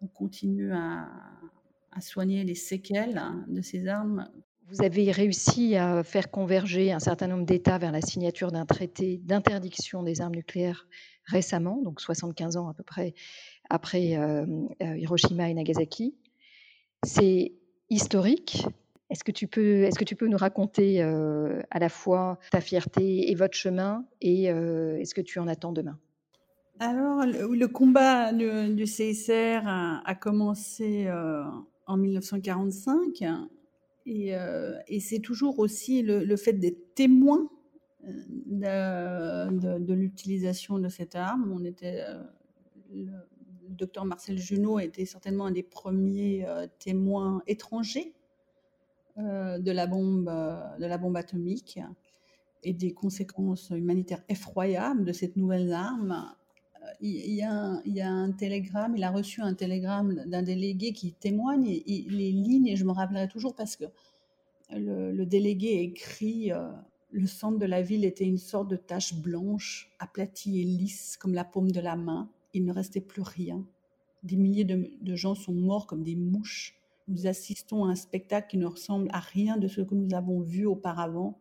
on 0.00 0.06
continue 0.06 0.72
à, 0.72 1.08
soigner 2.00 2.42
les 2.44 2.54
séquelles 2.54 3.18
hein, 3.18 3.44
de 3.48 3.60
ces 3.60 3.86
armes. 3.86 4.28
Vous 4.72 4.82
avez 4.82 5.10
réussi 5.10 5.76
à 5.76 6.02
faire 6.02 6.30
converger 6.30 6.92
un 6.92 6.98
certain 6.98 7.26
nombre 7.26 7.44
d'États 7.44 7.78
vers 7.78 7.92
la 7.92 8.00
signature 8.00 8.52
d'un 8.52 8.64
traité 8.64 9.20
d'interdiction 9.24 10.02
des 10.02 10.22
armes 10.22 10.34
nucléaires 10.34 10.88
récemment, 11.26 11.82
donc 11.82 12.00
75 12.00 12.56
ans 12.56 12.68
à 12.68 12.74
peu 12.74 12.82
près 12.82 13.14
après 13.68 14.16
euh, 14.16 14.46
Hiroshima 14.80 15.50
et 15.50 15.54
Nagasaki. 15.54 16.14
C'est 17.04 17.52
historique. 17.90 18.66
Est-ce 19.10 19.24
que 19.24 19.32
tu 19.32 19.46
peux, 19.46 20.26
nous 20.26 20.38
raconter 20.38 21.02
euh, 21.02 21.60
à 21.70 21.78
la 21.78 21.90
fois 21.90 22.38
ta 22.50 22.62
fierté 22.62 23.30
et 23.30 23.34
votre 23.34 23.54
chemin 23.54 24.06
et 24.22 24.50
euh, 24.50 24.96
est-ce 24.98 25.14
que 25.14 25.20
tu 25.20 25.38
en 25.38 25.48
attends 25.48 25.72
demain? 25.72 25.98
Alors, 26.80 27.26
le, 27.26 27.66
combat 27.66 28.32
du, 28.32 28.84
CSR 28.84 29.66
a, 29.66 30.14
commencé 30.14 31.06
euh, 31.08 31.44
en 31.86 31.98
1945 31.98 33.22
et, 34.06 35.00
c'est 35.00 35.20
toujours 35.20 35.58
aussi 35.58 36.02
le, 36.02 36.36
fait 36.36 36.54
d'être 36.54 36.94
témoin 36.94 37.48
de, 38.02 39.92
l'utilisation 39.92 40.78
de 40.78 40.88
cette 40.88 41.14
arme. 41.14 41.52
On 41.52 41.64
était 41.64 42.04
le 43.72 43.76
docteur 43.76 44.04
Marcel 44.04 44.38
Junot 44.38 44.78
était 44.78 45.06
certainement 45.06 45.46
un 45.46 45.50
des 45.52 45.62
premiers 45.62 46.46
euh, 46.46 46.66
témoins 46.78 47.42
étrangers 47.46 48.14
euh, 49.18 49.58
de, 49.58 49.70
la 49.70 49.86
bombe, 49.86 50.28
euh, 50.28 50.78
de 50.78 50.86
la 50.86 50.98
bombe 50.98 51.16
atomique 51.16 51.80
et 52.62 52.72
des 52.72 52.92
conséquences 52.92 53.70
humanitaires 53.70 54.22
effroyables 54.28 55.04
de 55.04 55.12
cette 55.12 55.36
nouvelle 55.36 55.72
arme. 55.72 56.34
Il 57.00 57.34
y, 57.34 57.42
a 57.42 58.10
un, 58.10 58.32
télégramme, 58.32 58.96
il 58.96 59.04
a 59.04 59.10
reçu 59.10 59.40
un 59.40 59.54
télégramme 59.54 60.24
d'un 60.26 60.42
délégué 60.42 60.92
qui 60.92 61.12
témoigne, 61.12 61.66
et, 61.66 62.06
les 62.08 62.32
lignes, 62.32 62.68
et 62.68 62.76
je 62.76 62.84
me 62.84 62.92
rappellerai 62.92 63.28
toujours 63.28 63.54
parce 63.54 63.76
que 63.76 63.84
le, 64.70 65.24
délégué 65.24 65.80
écrit 65.80 66.50
Le 67.10 67.26
centre 67.26 67.58
de 67.58 67.66
la 67.66 67.82
ville 67.82 68.04
était 68.04 68.24
une 68.24 68.38
sorte 68.38 68.68
de 68.68 68.76
tache 68.76 69.14
blanche, 69.14 69.90
aplatie 69.98 70.60
et 70.60 70.64
lisse 70.64 71.16
comme 71.16 71.34
la 71.34 71.44
paume 71.44 71.70
de 71.70 71.80
la 71.80 71.96
main 71.96 72.30
il 72.54 72.64
ne 72.64 72.72
restait 72.72 73.00
plus 73.00 73.22
rien. 73.22 73.64
Des 74.22 74.36
milliers 74.36 74.64
de, 74.64 75.16
gens 75.16 75.34
sont 75.34 75.52
morts 75.52 75.86
comme 75.86 76.02
des 76.02 76.16
mouches. 76.16 76.78
Nous 77.08 77.26
assistons 77.26 77.84
à 77.84 77.88
un 77.88 77.94
spectacle 77.94 78.48
qui 78.50 78.58
ne 78.58 78.66
ressemble 78.66 79.08
à 79.12 79.18
rien 79.18 79.56
de 79.56 79.68
ce 79.68 79.80
que 79.80 79.94
nous 79.94 80.14
avons 80.14 80.40
vu 80.40 80.66
auparavant. 80.66 81.38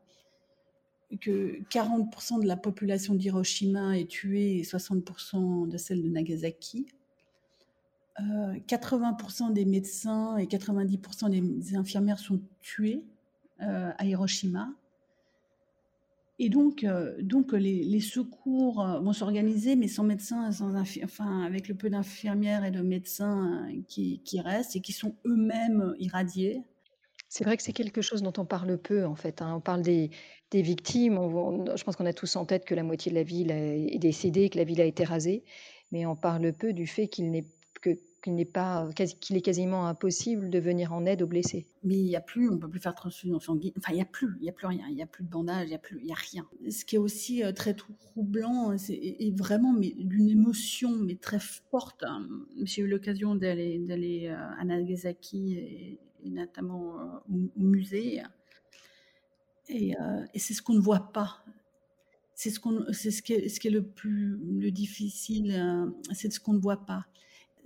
Que 1.20 1.62
40% 1.70 2.42
de 2.42 2.48
la 2.48 2.56
population 2.56 3.14
d'Hiroshima 3.14 3.98
est 3.98 4.10
tuée 4.10 4.60
et 4.60 4.62
60% 4.64 5.68
de 5.68 5.78
celle 5.78 6.02
de 6.02 6.10
Nagasaki. 6.10 6.88
80% 8.20 9.50
euh, 9.50 9.52
des 9.52 9.66
médecins 9.66 10.38
et 10.38 10.46
90% 10.46 11.30
des 11.30 11.76
infirmières 11.76 12.20
sont 12.20 12.40
tués 12.62 13.04
euh, 13.62 13.92
à 13.98 14.06
Hiroshima. 14.06 14.70
Et 16.44 16.50
donc, 16.50 16.84
euh, 16.84 17.14
donc 17.22 17.52
les, 17.52 18.00
secours 18.00 18.84
vont 18.84 19.14
s'organiser, 19.14 19.76
mais 19.76 19.88
sans 19.88 20.04
médecins, 20.04 20.52
sans 20.52 20.74
enfin, 21.04 21.44
avec 21.44 21.68
le 21.68 21.76
peu 21.76 21.88
d'infirmières 21.88 22.66
et 22.66 22.72
de 22.72 22.82
médecins 22.82 23.70
euh, 23.70 23.82
qui, 23.88 24.20
restent 24.44 24.76
et 24.76 24.82
qui 24.82 24.92
sont 24.92 25.14
eux-mêmes 25.28 25.94
irradiés. 26.00 26.64
C'est 27.34 27.46
vrai 27.46 27.56
que 27.56 27.64
c'est 27.64 27.72
quelque 27.72 28.02
chose 28.02 28.24
dont 28.24 28.34
on 28.38 28.44
parle 28.44 28.78
peu, 28.78 29.06
en 29.06 29.16
fait. 29.16 29.42
Hein. 29.42 29.56
On 29.56 29.62
parle 29.62 29.84
des, 29.84 30.10
victimes. 30.52 31.16
je 31.16 31.84
pense 31.86 31.96
qu'on 31.96 32.06
a 32.06 32.12
tous 32.12 32.36
en 32.36 32.44
tête 32.44 32.66
que 32.66 32.76
la 32.76 32.84
moitié 32.84 33.10
de 33.10 33.16
la 33.16 33.24
ville 33.24 33.52
est 33.52 34.00
décédée, 34.00 34.50
que 34.50 34.58
la 34.58 34.66
ville 34.66 34.82
a 34.82 34.86
été 34.86 35.06
rasée. 35.06 35.46
Mais 35.94 36.06
on 36.06 36.18
parle 36.18 36.52
peu 36.52 36.74
du 36.74 36.86
fait 36.88 37.08
qu'il 37.08 37.32
n'est 37.32 37.46
pas, 38.44 38.90
qu'il 39.22 39.38
est 39.38 39.42
quasiment 39.42 39.88
impossible 39.88 40.50
de 40.50 40.60
venir 40.60 40.92
en 40.92 41.06
aide 41.06 41.22
aux 41.22 41.26
blessés. 41.26 41.68
Mais 41.86 41.96
il 41.96 42.04
n'y 42.04 42.18
a 42.18 42.22
plus, 42.22 42.50
on 42.50 42.58
peut 42.58 42.68
plus 42.68 42.82
faire 42.82 42.96
transfusion 42.96 43.40
sanguine. 43.40 43.72
Enfin, 43.78 43.94
il 43.94 43.96
n'y 43.96 44.02
a 44.02 44.06
plus, 44.06 44.36
il 44.42 44.46
y 44.46 44.50
a 44.50 44.52
plus 44.52 44.68
rien, 44.68 44.86
il 44.90 44.96
n'y 44.96 45.02
a 45.02 45.08
plus 45.08 45.24
de 45.24 45.30
bandage, 45.30 45.68
il 45.68 45.70
n'y 45.70 45.76
a 45.76 45.80
plus, 45.80 46.02
il 46.02 46.08
y 46.10 46.12
a 46.12 46.16
rien. 46.16 46.46
Ce 46.70 46.84
qui 46.84 46.98
est 46.98 47.00
aussi 47.00 47.46
euh, 47.46 47.54
très 47.54 47.76
troublant, 47.76 48.78
c'est 48.78 49.34
vraiment 49.38 49.72
mais 49.72 49.94
d'une 49.96 50.28
émotion 50.28 50.92
mais 50.98 51.16
très 51.16 51.40
forte. 51.40 52.04
Hein. 52.04 52.28
J'ai 52.64 52.82
eu 52.82 52.88
l'occasion 52.88 53.36
d'aller 53.36 54.28
euh, 54.28 54.36
à 54.60 54.66
Nagasaki 54.66 55.54
et, 55.54 56.00
notamment 56.30 57.00
euh, 57.00 57.48
au, 57.56 57.62
musée. 57.62 58.22
Et, 59.70 59.94
et 60.34 60.40
c'est 60.40 60.54
ce 60.54 60.62
qu'on 60.62 60.74
ne 60.74 60.82
voit 60.82 61.12
pas 61.14 61.44
c'est 62.34 62.50
ce, 62.50 63.22
qui 63.22 63.34
est, 63.34 63.70
le 63.70 63.84
plus 63.84 64.40
le 64.60 64.72
difficile, 64.72 65.94
c'est 66.12 66.34
ce 66.34 66.40
qu'on 66.40 66.54
ne 66.54 66.60
voit 66.60 66.86
pas 66.88 67.06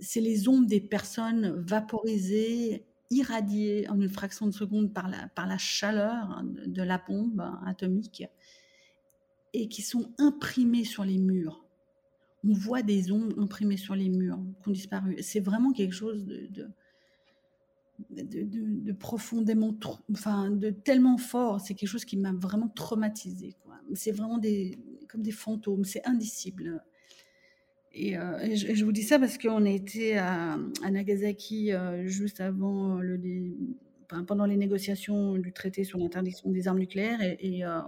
c'est 0.00 0.20
les 0.20 0.48
ombres 0.48 0.66
des 0.66 0.80
personnes 0.80 1.60
vaporisées, 1.60 2.84
irradiées 3.10 3.88
en 3.88 4.00
une 4.00 4.08
fraction 4.08 4.46
de 4.46 4.52
seconde 4.52 4.92
par 4.92 5.08
la, 5.08 5.28
par 5.28 5.46
la 5.46 5.58
chaleur 5.58 6.42
de 6.44 6.82
la 6.82 6.98
bombe 6.98 7.42
atomique 7.64 8.24
et 9.52 9.68
qui 9.68 9.82
sont 9.82 10.12
imprimées 10.18 10.84
sur 10.84 11.04
les 11.04 11.18
murs. 11.18 11.64
On 12.44 12.52
voit 12.52 12.82
des 12.82 13.10
ombres 13.10 13.38
imprimées 13.40 13.76
sur 13.76 13.94
les 13.94 14.08
murs 14.08 14.38
qui 14.62 14.68
ont 14.68 14.72
disparu. 14.72 15.16
C'est 15.22 15.40
vraiment 15.40 15.72
quelque 15.72 15.94
chose 15.94 16.24
de, 16.26 16.68
profondément, 18.98 19.74
enfin, 20.12 20.50
de 20.50 20.70
tellement 20.70 21.18
fort. 21.18 21.60
C'est 21.60 21.74
quelque 21.74 21.88
chose 21.88 22.04
qui 22.04 22.16
m'a 22.16 22.32
vraiment 22.32 22.68
traumatisé. 22.68 23.54
C'est 23.94 24.12
vraiment 24.12 24.38
des, 24.38 24.78
comme 25.08 25.22
des 25.22 25.32
fantômes. 25.32 25.84
C'est 25.84 26.06
indicible. 26.06 26.82
Euh, 27.96 28.38
et, 28.40 28.56
je, 28.56 28.84
vous 28.84 28.92
dis 28.92 29.02
ça 29.02 29.18
parce 29.18 29.38
qu'on 29.38 29.64
a 29.64 29.70
été 29.70 30.18
à, 30.18 30.58
Nagasaki 30.90 31.72
euh, 31.72 32.06
juste 32.06 32.40
avant 32.40 33.00
le, 33.00 33.18
pendant 34.26 34.44
les 34.44 34.56
négociations 34.56 35.36
du 35.36 35.52
traité 35.52 35.82
sur 35.82 35.98
l'interdiction 35.98 36.50
des 36.50 36.68
armes 36.68 36.78
nucléaires 36.78 37.20
et, 37.22 37.64
euh, 37.64 37.80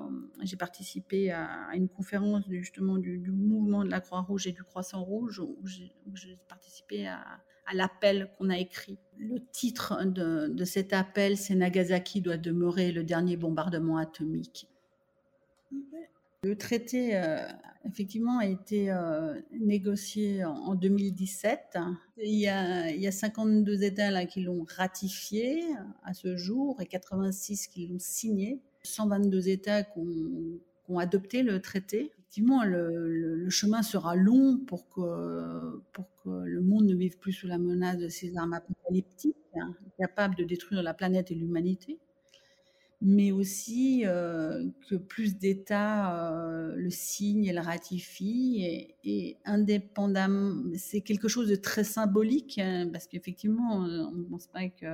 j'ai 0.43 0.57
participé 0.57 1.31
à, 1.31 1.69
une 1.75 1.89
conférence 1.89 2.45
justement 2.49 2.97
du, 2.97 3.19
mouvement 3.31 3.85
de 3.85 3.91
la 3.91 4.01
Croix-Rouge 4.01 4.47
et 4.47 4.53
du 4.53 4.63
Croissant 4.63 5.03
Rouge 5.03 5.41
où 5.41 5.59
j'ai 5.67 6.39
participé 6.49 7.07
à, 7.07 7.43
l'appel 7.75 8.31
qu'on 8.37 8.51
a 8.51 8.59
écrit. 8.59 8.99
Le 9.19 9.41
titre 9.53 10.05
de, 10.05 10.65
cet 10.65 10.93
appel, 10.93 11.37
c'est 11.37 11.55
Nagasaki 11.55 12.21
doit 12.21 12.37
demeurer 12.37 12.93
le 12.93 13.03
dernier 13.05 13.37
bombardement 13.37 13.97
atomique. 13.97 14.69
Le 16.45 16.57
traité, 16.57 17.17
euh, 17.17 17.49
effectivement, 17.85 18.39
a 18.39 18.47
été 18.47 18.93
euh, 18.93 19.35
négocié 19.59 20.45
en, 20.45 20.77
2017. 20.77 21.79
Il 22.19 22.35
y, 22.35 22.47
a, 22.47 22.91
il 22.91 23.01
y, 23.01 23.09
a, 23.09 23.13
52 23.13 23.83
États 23.83 24.25
qui 24.25 24.43
l'ont 24.43 24.65
ratifié 24.77 25.65
à 26.05 26.15
ce 26.15 26.37
jour 26.37 26.81
et 26.81 26.87
86 26.87 27.67
qui 27.67 27.89
l'ont 27.89 27.99
signé. 27.99 28.61
122 28.85 29.49
États 29.49 29.83
qui 29.83 29.99
ont, 30.89 30.99
adopté 30.99 31.43
le 31.43 31.61
traité. 31.61 32.13
Effectivement, 32.29 32.63
le, 32.63 33.49
chemin 33.49 33.83
sera 33.83 34.15
long 34.15 34.59
pour 34.59 34.87
que, 34.91 35.01
le 36.27 36.61
monde 36.61 36.85
ne 36.85 36.95
vive 36.95 37.17
plus 37.19 37.33
sous 37.33 37.47
la 37.47 37.57
menace 37.57 37.97
de 37.97 38.09
ces 38.09 38.37
armes 38.37 38.53
apocalyptiques, 38.53 39.35
hein, 39.57 39.75
capables 39.99 40.35
de 40.37 40.45
détruire 40.45 40.83
la 40.83 40.93
planète 40.93 41.31
et 41.31 41.35
l'humanité. 41.35 41.99
mais 43.01 43.33
aussi 43.33 44.03
que 44.03 44.97
plus 44.97 45.39
d'États 45.39 46.75
le 46.77 46.91
signent 46.91 47.47
et 47.47 47.53
le 47.55 47.61
ratifient. 47.61 48.93
Et, 49.05 49.39
indépendamment, 49.47 50.65
c'est 50.77 51.01
quelque 51.01 51.29
chose 51.29 51.49
de 51.49 51.57
très 51.57 51.85
symbolique, 51.85 52.59
hein, 52.59 52.91
parce 52.93 53.07
qu'effectivement, 53.07 53.77
on 53.77 54.13
ne 54.13 54.25
pense 54.25 54.49
pas 54.49 54.69
que, 54.69 54.87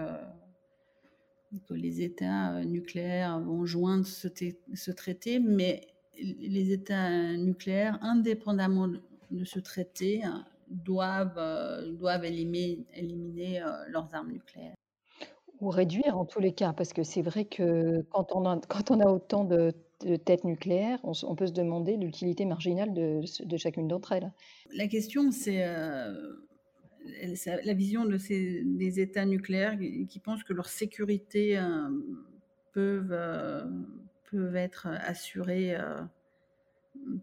les 1.71 2.03
États 2.03 2.65
nucléaires 2.65 3.41
vont 3.41 3.65
joindre 3.65 4.07
ce, 4.07 4.29
ce, 4.75 4.91
traité, 4.93 5.41
mais 5.41 5.94
les 6.19 6.73
États 6.73 7.37
nucléaires, 7.37 7.99
indépendamment 8.03 8.89
de 9.31 9.45
ce 9.45 9.59
traité, 9.59 10.23
doivent, 10.69 11.41
doivent 11.99 12.25
éliminer, 12.25 12.85
éliminer 12.95 13.61
leurs 13.89 14.15
armes 14.15 14.33
nucléaires. 14.33 14.75
Ou 15.61 15.69
réduire 15.71 16.19
en 16.19 16.25
tous 16.25 16.41
les 16.41 16.53
cas, 16.53 16.73
parce 16.73 16.93
que 16.93 17.03
c'est 17.03 17.23
vrai 17.23 17.45
que 17.45 18.03
quand 18.11 18.35
on 18.35 18.45
a, 18.45 18.61
quand 18.69 18.91
on 18.91 19.01
a 19.01 19.07
autant 19.07 19.45
de, 19.45 19.73
têtes 20.25 20.45
nucléaires, 20.45 20.99
on, 21.03 21.35
peut 21.35 21.47
se 21.47 21.53
demander 21.53 21.97
l'utilité 21.97 22.45
marginale 22.45 22.93
de, 22.93 23.21
de 23.45 23.57
chacune 23.57 23.89
d'entre 23.89 24.13
elles. 24.13 24.33
La 24.75 24.87
question, 24.87 25.31
c'est 25.31 25.65
euh, 25.65 26.13
la 27.65 27.75
vision 27.75 28.05
de 28.05 28.19
ces, 28.19 28.63
des 28.65 29.01
États 29.01 29.25
nucléaires 29.25 29.79
qui, 29.79 30.19
pensent 30.19 30.45
que 30.45 30.53
leur 30.53 30.69
sécurité 30.69 31.59
euh, 31.59 31.89
peuvent, 32.73 33.13
euh, 33.13 33.65
peuvent 34.35 34.57
être 34.57 34.87
assurées 34.87 35.77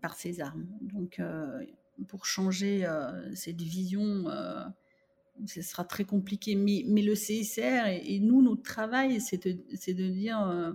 par 0.02 0.16
ces 0.16 0.42
armes. 0.42 0.68
Donc, 0.82 1.22
pour 2.08 2.26
changer 2.26 2.88
cette 3.34 3.62
vision 3.62 4.26
ce 5.46 5.62
sera 5.62 5.84
très 5.84 6.06
compliqué. 6.06 6.56
Mais, 6.56 7.02
le 7.02 7.16
CICR 7.16 7.88
et, 7.88 8.20
nous, 8.20 8.42
notre 8.42 8.64
travail, 8.64 9.22
c'est 9.22 9.48
de, 9.48 10.10
dire 10.10 10.42
euh, 10.42 10.72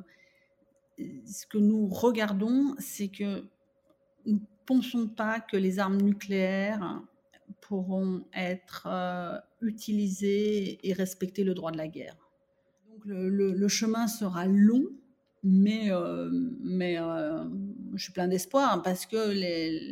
ce 1.24 1.46
que 1.46 1.58
nous 1.58 1.88
regardons, 1.88 2.74
c'est 2.78 3.08
que 3.08 3.44
nous 4.24 4.34
ne 4.34 4.38
pensons 4.66 5.08
pas 5.08 5.40
que 5.40 5.56
les 5.56 5.78
armes 5.78 6.00
nucléaires 6.00 7.02
pourront 7.60 8.24
être 8.34 8.86
euh, 8.90 9.38
utilisées 9.60 10.78
et 10.82 10.92
respecter 10.92 11.44
le 11.44 11.54
droit 11.54 11.70
de 11.70 11.78
la 11.78 11.88
guerre. 11.88 12.16
Donc 12.90 13.02
le 13.04 13.68
chemin 13.68 14.08
sera 14.08 14.46
long, 14.46 14.84
mais, 15.48 15.92
euh, 15.92 16.28
mais 16.60 16.98
euh, 16.98 17.44
je 17.94 18.02
suis 18.02 18.12
plein 18.12 18.26
d'espoir 18.26 18.72
hein, 18.72 18.78
parce 18.80 19.06
que 19.06 19.16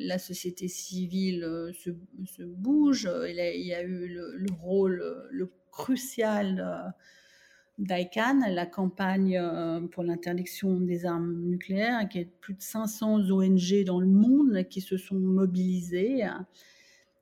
la 0.09 0.19
société 0.19 0.67
civile 0.67 1.45
euh, 1.45 1.73
se, 1.73 1.91
se 2.27 2.43
bouge. 2.43 3.09
Il, 3.29 3.37
y 3.37 3.73
a 3.73 3.83
eu 3.83 4.09
le, 4.09 4.47
rôle 4.61 5.29
le 5.31 5.53
crucial 5.71 6.93
d'ICANN, 7.79 8.45
la 8.51 8.67
campagne 8.67 9.41
pour 9.93 10.03
l'interdiction 10.03 10.81
des 10.81 11.07
armes 11.07 11.41
nucléaires, 11.45 12.09
qui 12.09 12.19
est 12.19 12.31
plus 12.41 12.55
de 12.55 12.63
500 12.63 13.31
ONG 13.31 13.85
dans 13.85 14.01
le 14.01 14.07
monde 14.07 14.65
qui 14.69 14.81
se 14.81 14.97
sont 14.97 15.19
mobilisées. 15.19 16.25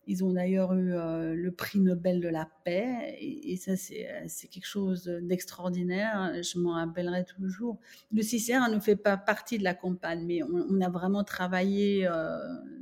Ils 0.07 0.25
ont 0.25 0.33
d'ailleurs 0.33 0.73
eu 0.75 0.95
euh, 0.95 1.35
le 1.35 1.53
prix 1.53 1.79
Nobel 1.79 2.21
de 2.21 2.29
la 2.29 2.49
paix, 2.65 3.17
et, 3.21 3.57
ça, 3.57 3.73
euh, 3.73 4.25
c'est 4.27 4.49
quelque 4.49 4.67
chose 4.67 5.05
d'extraordinaire. 5.23 6.33
Je 6.43 6.59
m'en 6.59 6.73
rappellerai 6.73 7.25
toujours. 7.25 7.79
Le 8.11 8.23
CICR 8.23 8.69
ne 8.69 8.81
fait 8.81 8.97
pas 8.97 9.17
partie 9.17 9.59
de 9.59 9.65
la 9.65 9.75
campagne, 9.75 10.25
mais 10.27 10.43
on, 10.43 10.81
a 10.81 10.89
vraiment 10.89 11.23
travaillé 11.23 12.07
euh, 12.07 12.37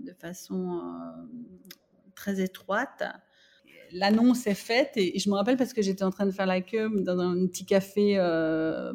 de 0.04 0.12
façon 0.14 0.80
très 2.14 2.40
étroite. 2.40 3.02
L'annonce 3.92 4.46
est 4.46 4.54
faite, 4.54 4.92
et, 4.96 5.18
je 5.18 5.28
me 5.28 5.34
rappelle 5.34 5.58
parce 5.58 5.74
que 5.74 5.82
j'étais 5.82 6.04
en 6.04 6.10
train 6.10 6.26
de 6.26 6.30
faire 6.30 6.46
la 6.46 6.62
queue 6.62 6.90
dans 7.02 7.18
un 7.18 7.46
petit 7.46 7.66
café 7.66 8.16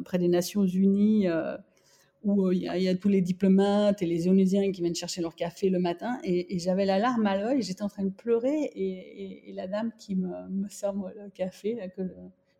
près 0.04 0.18
des 0.18 0.28
Nations 0.28 0.66
Unies 0.66 1.28
où 2.26 2.48
euh, 2.48 2.54
il 2.54 2.62
y, 2.62 2.88
a 2.88 2.94
tous 2.96 3.08
les 3.08 3.20
diplomates 3.20 4.02
et 4.02 4.06
les 4.06 4.26
Onusiens 4.26 4.72
qui 4.72 4.82
viennent 4.82 4.96
chercher 4.96 5.22
leur 5.22 5.36
café 5.36 5.70
le 5.70 5.78
matin. 5.78 6.18
Et, 6.24 6.58
j'avais 6.58 6.84
la 6.84 6.98
larme 6.98 7.24
à 7.26 7.36
l'œil, 7.36 7.62
j'étais 7.62 7.82
en 7.82 7.88
train 7.88 8.02
de 8.02 8.10
pleurer. 8.10 8.70
Et, 8.74 9.52
la 9.54 9.68
dame 9.68 9.92
qui 9.96 10.16
me, 10.16 10.68
sert 10.68 10.92
le 10.92 11.30
café, 11.30 11.78
que, 11.96 12.02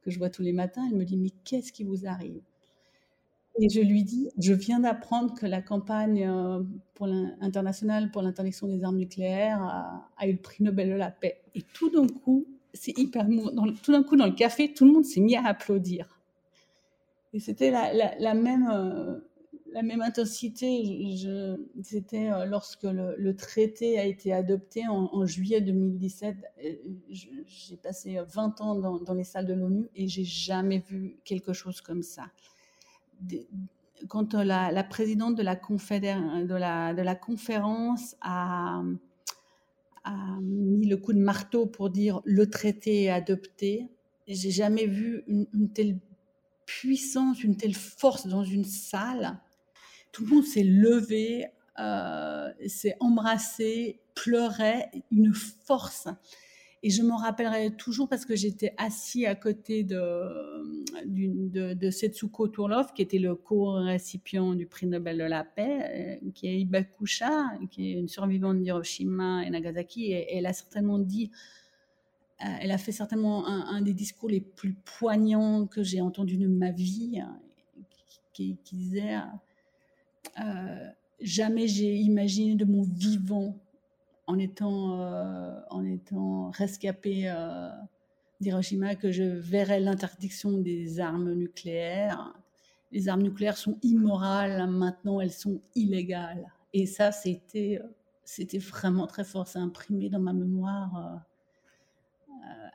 je 0.07 0.19
vois 0.19 0.31
tous 0.31 0.43
les 0.43 0.53
matins, 0.53 0.87
elle 0.89 0.97
me 0.97 1.05
dit 1.05 1.17
Mais 1.17 1.31
qu'est-ce 1.45 1.73
qui 1.73 1.83
vous 1.83 2.07
arrive? 2.07 2.41
Et 3.59 3.69
je 3.69 3.81
lui 3.81 4.05
dis 4.05 4.31
Je 4.39 4.53
viens 4.53 4.79
d'apprendre 4.79 5.35
que 5.35 5.47
la 5.47 5.61
campagne 5.61 6.25
euh, 6.25 6.63
internationale 7.41 8.13
pour 8.13 8.23
l'interdiction 8.23 8.69
des 8.69 8.85
armes 8.85 8.99
nucléaires 8.99 9.61
a, 10.17 10.29
eu 10.29 10.33
le 10.33 10.39
prix 10.39 10.63
Nobel 10.63 10.91
de 10.91 10.95
la 10.95 11.11
paix. 11.11 11.41
Et 11.57 11.63
tout 11.75 11.91
d'un 11.91 12.07
coup, 12.07 12.47
c'est 12.73 12.97
hyper 12.97 13.27
tout 13.83 13.93
d'un 13.93 14.05
coup, 14.05 14.17
dans 14.17 14.27
le 14.27 14.35
café, 14.35 14.73
tout 14.73 14.85
le 14.85 14.93
monde 14.93 15.05
s'est 15.05 15.21
mis 15.21 15.35
à 15.35 15.45
applaudir. 15.45 16.21
Et 17.33 17.41
c'était 17.41 17.73
la, 17.73 17.93
la, 17.93 18.35
même. 18.35 19.21
Euh, 19.67 19.73
la 19.73 19.83
même 19.83 20.03
intensité, 20.03 20.83
c'était 21.83 22.31
euh, 22.31 22.45
lorsque 22.47 22.85
le, 22.85 23.35
traité 23.37 23.99
a 23.99 24.05
été 24.05 24.33
adopté 24.33 24.87
en, 24.89 25.27
juillet 25.27 25.61
2017. 25.61 26.37
J'ai 27.11 27.77
passé 27.77 28.19
20 28.35 28.61
ans 28.61 28.75
dans, 28.77 29.15
les 29.15 29.25
salles 29.25 29.47
de 29.47 29.55
l'ONU 29.55 29.89
et 29.95 30.09
j'ai 30.09 30.25
jamais 30.25 30.79
vu 30.79 31.17
quelque 31.25 31.53
chose 31.53 31.81
comme 31.81 32.03
ça. 32.03 32.31
Quand 34.09 34.35
la, 34.35 34.85
présidente 34.85 35.37
de 35.37 35.43
la, 35.43 35.57
conférence 37.15 38.17
a, 38.21 38.83
a, 40.05 40.39
mis 40.41 40.87
le 40.87 40.97
coup 40.97 41.13
de 41.13 41.21
marteau 41.21 41.67
pour 41.67 41.91
dire 41.91 42.21
le 42.25 42.49
traité 42.49 43.05
est 43.05 43.11
adopté, 43.11 43.89
j'ai 44.29 44.51
jamais 44.51 44.87
vu 44.87 45.23
une 45.29 45.71
telle 45.73 45.99
puissance, 46.67 47.45
une 47.45 47.57
telle 47.57 47.75
force 47.75 48.27
dans 48.27 48.45
une 48.45 48.65
salle 48.65 49.39
tout 50.17 50.25
le 50.25 50.35
monde 50.37 50.45
s'est 50.45 50.65
levé, 50.65 51.45
euh, 51.79 52.51
s'est 52.67 52.97
embrassé, 53.01 54.01
pleurait, 54.15 54.91
une 55.11 55.35
force. 55.35 56.09
Et 56.83 56.89
je 56.89 57.03
m'en 57.03 57.19
rappellerai 57.19 57.77
toujours 57.77 58.09
parce 58.09 58.25
que 58.25 58.35
j'étais 58.35 58.73
assis 58.79 59.27
à 59.27 59.35
côté 59.35 59.85
de, 59.85 61.05
de, 61.05 61.75
de 61.75 61.91
Setsuko 61.91 62.49
Tourlov, 62.49 62.95
qui 62.95 63.03
était 63.03 63.19
le 63.19 63.35
co-récipient 63.35 64.55
du 64.55 64.67
prix 64.67 64.87
Nobel 64.87 65.19
de 65.19 65.25
la 65.25 65.45
paix, 65.45 66.21
euh, 66.25 66.31
qui 66.33 66.47
est 66.47 66.61
Ibakusha, 66.61 67.51
qui 67.71 67.91
est 67.91 67.99
une 67.99 68.09
survivante 68.09 68.63
d'Hiroshima 68.63 69.45
et 69.45 69.51
Nagasaki. 69.51 70.13
Et, 70.13 70.35
elle 70.35 70.47
a 70.47 70.55
certainement 70.55 70.99
dit, 70.99 71.31
euh, 72.41 72.47
elle 72.63 72.71
a 72.71 72.79
fait 72.79 72.93
certainement 72.93 73.47
un, 73.47 73.83
des 73.83 73.93
discours 73.93 74.31
les 74.31 74.41
plus 74.41 74.73
poignants 74.99 75.67
que 75.67 75.83
j'ai 75.83 76.01
entendus 76.01 76.39
de 76.39 76.49
ma 76.49 76.71
vie, 76.71 77.21
hein, 77.21 77.39
qui, 78.33 78.57
qui 78.65 78.77
disait 78.77 79.17
euh, 80.41 80.89
jamais 81.21 81.69
j'ai 81.69 81.95
imaginé 81.97 82.55
de 82.55 82.65
mon 82.65 82.83
vivant 82.83 83.57
en 84.27 84.39
étant, 84.39 85.01
euh, 85.01 85.61
en 85.71 85.85
étant 85.85 86.51
rescapé 86.51 87.31
euh, 87.31 87.71
d'Hiroshima 88.41 88.97
que 88.97 89.13
je 89.13 89.23
verrais 89.23 89.81
l'interdiction 89.81 90.59
des 90.59 91.01
armes 91.01 91.33
nucléaires. 91.33 92.35
Les 92.93 93.09
armes 93.09 93.23
nucléaires 93.23 93.57
sont 93.57 93.79
immorales, 93.83 94.69
maintenant 94.71 95.21
elles 95.21 95.33
sont 95.33 95.61
illégales. 95.75 96.53
Et 96.73 96.87
ça, 96.87 97.13
c'était, 97.13 97.81
c'était 98.25 98.59
vraiment 98.59 99.07
très 99.07 99.25
fort, 99.25 99.47
c'est 99.47 99.59
imprimé 99.59 100.09
dans 100.09 100.21
ma 100.21 100.33
mémoire 100.33 101.21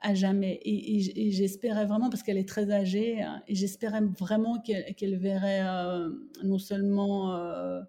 à 0.01 0.13
jamais. 0.15 0.59
Et, 0.65 1.31
j'espérais 1.31 1.85
vraiment, 1.85 2.09
parce 2.09 2.23
qu'elle 2.23 2.37
est 2.37 2.47
très 2.47 2.71
âgée, 2.71 3.21
hein, 3.21 3.41
et 3.47 3.55
j'espérais 3.55 4.01
vraiment 4.19 4.59
qu'elle 4.59 5.17
verrait 5.17 5.61
euh, 5.63 6.09
non 6.43 6.57
seulement, 6.57 7.35
euh, 7.35 7.81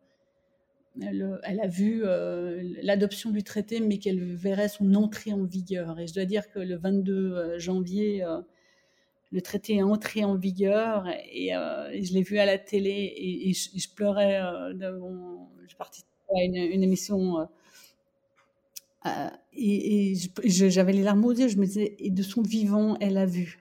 elle, 1.00 1.60
a 1.60 1.66
vu 1.66 2.02
euh, 2.04 2.62
l'adoption 2.82 3.30
du 3.30 3.42
traité, 3.42 3.80
mais 3.80 3.98
qu'elle 3.98 4.22
verrait 4.22 4.68
son 4.68 4.94
entrée 4.94 5.32
en 5.32 5.44
vigueur. 5.44 5.98
Et 5.98 6.06
je 6.06 6.14
dois 6.14 6.26
dire 6.26 6.50
que 6.50 6.58
le 6.58 6.76
22 6.76 7.58
janvier, 7.58 8.24
le 9.32 9.40
traité 9.40 9.76
est 9.76 9.82
entré 9.82 10.22
en 10.24 10.34
vigueur, 10.36 11.08
et, 11.08 11.50
je 11.52 12.12
l'ai 12.12 12.22
vu 12.22 12.38
à 12.38 12.46
la 12.46 12.58
télé, 12.58 13.12
et, 13.16 13.52
je, 13.54 13.88
pleurais 13.94 14.40
devant, 14.74 15.50
je 15.66 15.76
participais 15.76 16.08
à 16.36 16.44
une 16.44 16.82
émission 16.82 17.48
euh, 19.06 19.28
et, 19.52 20.14
j'avais 20.44 20.92
les 20.92 21.02
larmes 21.02 21.24
aux 21.24 21.32
yeux, 21.32 21.48
je 21.48 21.58
me 21.58 21.66
disais, 21.66 21.96
et 21.98 22.10
de 22.10 22.22
son 22.22 22.42
vivant, 22.42 22.96
elle 23.00 23.16
a 23.16 23.26
vu. 23.26 23.58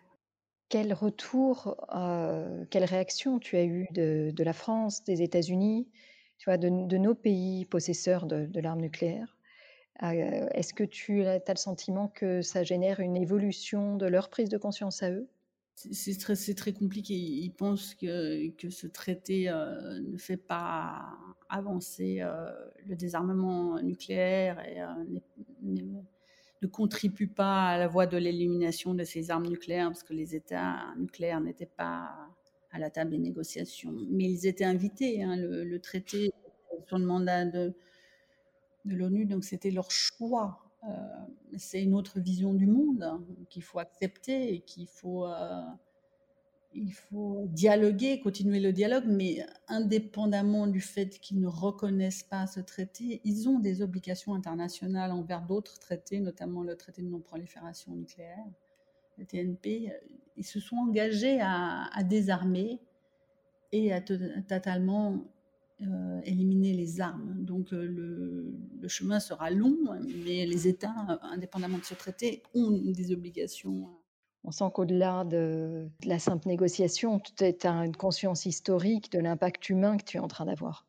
Quel 0.69 0.93
retour, 0.93 1.75
euh, 1.93 2.63
quelle 2.69 2.85
réaction 2.85 3.39
tu 3.39 3.57
as 3.57 3.65
eu 3.65 3.87
de, 3.91 4.33
la 4.43 4.53
France, 4.53 5.03
des 5.03 5.21
États-Unis, 5.21 5.89
tu 6.37 6.49
vois, 6.49 6.57
de, 6.57 6.69
nos 6.69 7.15
pays 7.15 7.65
possesseurs 7.65 8.25
de, 8.25 8.45
de 8.45 8.59
l'arme 8.59 8.81
nucléaire? 8.81 9.37
Euh, 10.03 10.47
Est-ce 10.53 10.73
que 10.73 10.83
tu 10.83 11.25
as 11.25 11.39
le 11.47 11.55
sentiment 11.57 12.07
que 12.07 12.41
ça 12.41 12.63
génère 12.63 12.99
une 12.99 13.17
évolution 13.17 13.97
de 13.97 14.05
leur 14.05 14.29
prise 14.29 14.49
de 14.49 14.57
conscience 14.57 15.03
à 15.03 15.11
eux? 15.11 15.27
C'est 15.91 16.17
très, 16.19 16.35
très, 16.35 16.73
compliqué. 16.73 17.13
Ils 17.13 17.51
pensent 17.51 17.95
que, 17.95 18.51
ce 18.69 18.87
traité 18.87 19.49
euh, 19.49 19.99
ne 19.99 20.17
fait 20.17 20.37
pas 20.37 21.17
avancer 21.49 22.19
euh, 22.21 22.49
le 22.87 22.95
désarmement 22.95 23.81
nucléaire 23.81 24.59
et 24.65 24.81
euh, 24.81 24.87
ne, 25.63 26.67
contribue 26.67 27.27
pas 27.27 27.69
à 27.69 27.77
la 27.77 27.87
voie 27.87 28.05
de 28.05 28.17
l'élimination 28.17 28.93
de 28.93 29.03
ces 29.03 29.31
armes 29.31 29.47
nucléaires 29.47 29.87
parce 29.87 30.03
que 30.03 30.13
les 30.13 30.35
États 30.35 30.93
nucléaires 30.97 31.41
n'étaient 31.41 31.65
pas 31.65 32.11
à 32.71 32.79
la 32.79 32.89
table 32.89 33.11
des 33.11 33.17
négociations. 33.17 33.93
Mais 34.09 34.25
ils 34.25 34.45
étaient 34.45 34.65
invités. 34.65 35.23
Hein, 35.23 35.35
le, 35.37 35.79
traité 35.79 36.31
sur 36.87 36.99
le 36.99 37.05
mandat 37.05 37.45
de 37.45 37.73
l'ONU, 38.85 39.25
donc 39.25 39.43
c'était 39.43 39.71
leur 39.71 39.89
choix. 39.89 40.60
Euh, 40.83 40.87
c'est 41.57 41.83
une 41.83 41.93
autre 41.93 42.19
vision 42.19 42.53
du 42.53 42.65
monde 42.65 43.03
hein, 43.03 43.23
qu'il 43.49 43.61
faut 43.61 43.79
accepter 43.79 44.53
et 44.53 44.59
qu'il 44.61 44.87
faut, 44.87 45.25
euh, 45.25 45.61
il 46.73 46.93
faut 46.93 47.45
dialoguer, 47.49 48.19
continuer 48.19 48.59
le 48.59 48.73
dialogue, 48.73 49.03
mais 49.05 49.45
indépendamment 49.67 50.65
du 50.65 50.81
fait 50.81 51.19
qu'ils 51.19 51.39
ne 51.39 51.47
reconnaissent 51.47 52.23
pas 52.23 52.47
ce 52.47 52.59
traité, 52.61 53.21
ils 53.23 53.47
ont 53.47 53.59
des 53.59 53.81
obligations 53.81 54.33
internationales 54.33 55.11
envers 55.11 55.41
d'autres 55.43 55.77
traités, 55.77 56.19
notamment 56.19 56.63
le 56.63 56.75
traité 56.75 57.01
de 57.03 57.07
non-prolifération 57.07 57.93
nucléaire, 57.93 58.45
le 59.17 59.25
TNP. 59.25 59.93
Ils 60.37 60.45
se 60.45 60.59
sont 60.59 60.77
engagés 60.77 61.39
à, 61.41 62.03
désarmer 62.03 62.79
et 63.71 63.93
à 63.93 64.01
totalement 64.01 65.19
euh, 65.83 66.21
éliminer 66.25 66.73
les 66.73 67.01
armes. 67.01 67.33
Donc 67.37 67.73
euh, 67.73 67.85
le, 67.85 68.87
chemin 68.87 69.19
sera 69.19 69.49
long, 69.49 69.77
mais 70.25 70.45
les 70.45 70.67
États, 70.67 70.93
indépendamment 71.23 71.77
de 71.77 71.83
ce 71.83 71.93
traité, 71.93 72.43
ont 72.53 72.69
des 72.71 73.11
obligations. 73.11 73.89
On 74.43 74.51
sent 74.51 74.65
qu'au-delà 74.73 75.23
de, 75.23 75.87
la 76.03 76.19
simple 76.19 76.47
négociation, 76.47 77.19
tu 77.19 77.45
as 77.63 77.85
une 77.85 77.95
conscience 77.95 78.45
historique 78.45 79.11
de 79.11 79.19
l'impact 79.19 79.69
humain 79.69 79.97
que 79.97 80.03
tu 80.03 80.17
es 80.17 80.19
en 80.19 80.27
train 80.27 80.45
d'avoir. 80.45 80.85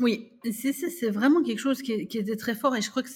Oui, 0.00 0.32
c'est 0.52 1.10
vraiment 1.10 1.42
quelque 1.42 1.58
chose 1.58 1.80
qui, 1.82 1.92
était 1.92 2.36
très 2.36 2.54
fort 2.54 2.76
et 2.76 2.82
je 2.82 2.90
crois 2.90 3.02
que 3.02 3.08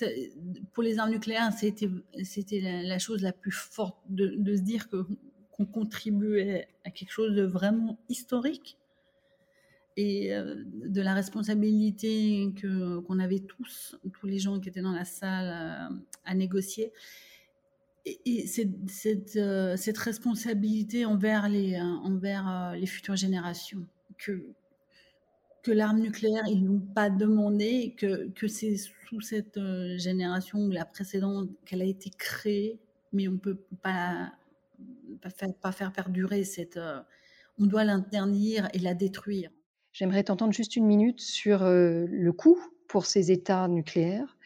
pour 0.72 0.82
les 0.82 0.98
armes 0.98 1.10
nucléaires, 1.10 1.52
c'était 1.52 2.60
la, 2.60 2.82
la, 2.82 2.98
chose 2.98 3.22
la 3.22 3.32
plus 3.32 3.52
forte 3.52 3.98
de, 4.08 4.34
de 4.36 4.56
se 4.56 4.62
dire 4.62 4.88
qu'on 4.88 5.66
contribuait 5.66 6.68
à 6.84 6.90
quelque 6.90 7.12
chose 7.12 7.34
de 7.34 7.42
vraiment 7.42 7.98
historique 8.08 8.78
et 9.96 10.34
euh, 10.34 10.54
de 10.66 11.00
la 11.00 11.14
responsabilité 11.14 12.52
que 12.60 13.00
qu'on 13.00 13.18
avait 13.18 13.40
tous, 13.40 13.96
tous 14.12 14.26
les 14.26 14.38
gens 14.38 14.60
qui 14.60 14.68
étaient 14.68 14.82
dans 14.82 14.92
la 14.92 15.04
salle 15.04 15.90
euh, 15.92 15.96
à, 16.24 16.34
négocier. 16.34 16.92
Et, 18.04 18.46
cette, 18.46 19.36
euh, 19.36 19.76
cette, 19.76 19.98
responsabilité 19.98 21.04
envers 21.04 21.48
les, 21.48 21.80
envers 21.80 22.74
les 22.74 22.86
futures 22.86 23.14
générations, 23.14 23.86
que, 24.18 24.44
que 25.62 25.70
l'arme 25.70 26.00
nucléaire, 26.00 26.42
ils 26.48 26.64
n'ont 26.64 26.80
pas 26.80 27.10
demandé, 27.10 27.94
que, 27.96 28.28
que 28.30 28.48
c'est 28.48 28.76
sous 28.76 29.20
cette 29.20 29.60
génération 29.98 30.58
ou 30.58 30.70
la 30.72 30.84
précédente 30.84 31.50
qu'elle 31.64 31.82
a 31.82 31.84
été 31.84 32.10
créée, 32.10 32.80
mais 33.12 33.28
on 33.28 33.32
ne 33.32 33.38
peut 33.38 33.60
pas, 33.82 34.32
pas, 35.20 35.30
faire, 35.30 35.54
pas 35.54 35.70
faire 35.70 35.92
perdurer 35.92 36.42
cette... 36.42 36.80
on 37.60 37.66
doit 37.66 37.84
l'interdire 37.84 38.68
et 38.72 38.80
la 38.80 38.94
détruire. 38.94 39.50
J'aimerais 39.92 40.24
t'entendre 40.24 40.54
juste 40.54 40.76
une 40.76 40.86
minute 40.86 41.20
sur 41.20 41.62
euh, 41.62 42.06
le 42.08 42.32
coût 42.32 42.58
pour 42.88 43.04
ces 43.04 43.30
États 43.30 43.68
nucléaires 43.68 44.38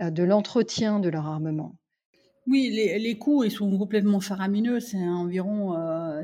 euh, 0.00 0.10
de 0.10 0.22
l'entretien 0.22 1.00
de 1.00 1.10
leur 1.10 1.26
armement. 1.26 1.76
Oui, 2.46 2.70
les, 2.70 3.18
coûts 3.18 3.44
ils 3.44 3.50
sont 3.50 3.76
complètement 3.76 4.20
faramineux. 4.20 4.78
C'est 4.80 4.96
environ 4.96 5.74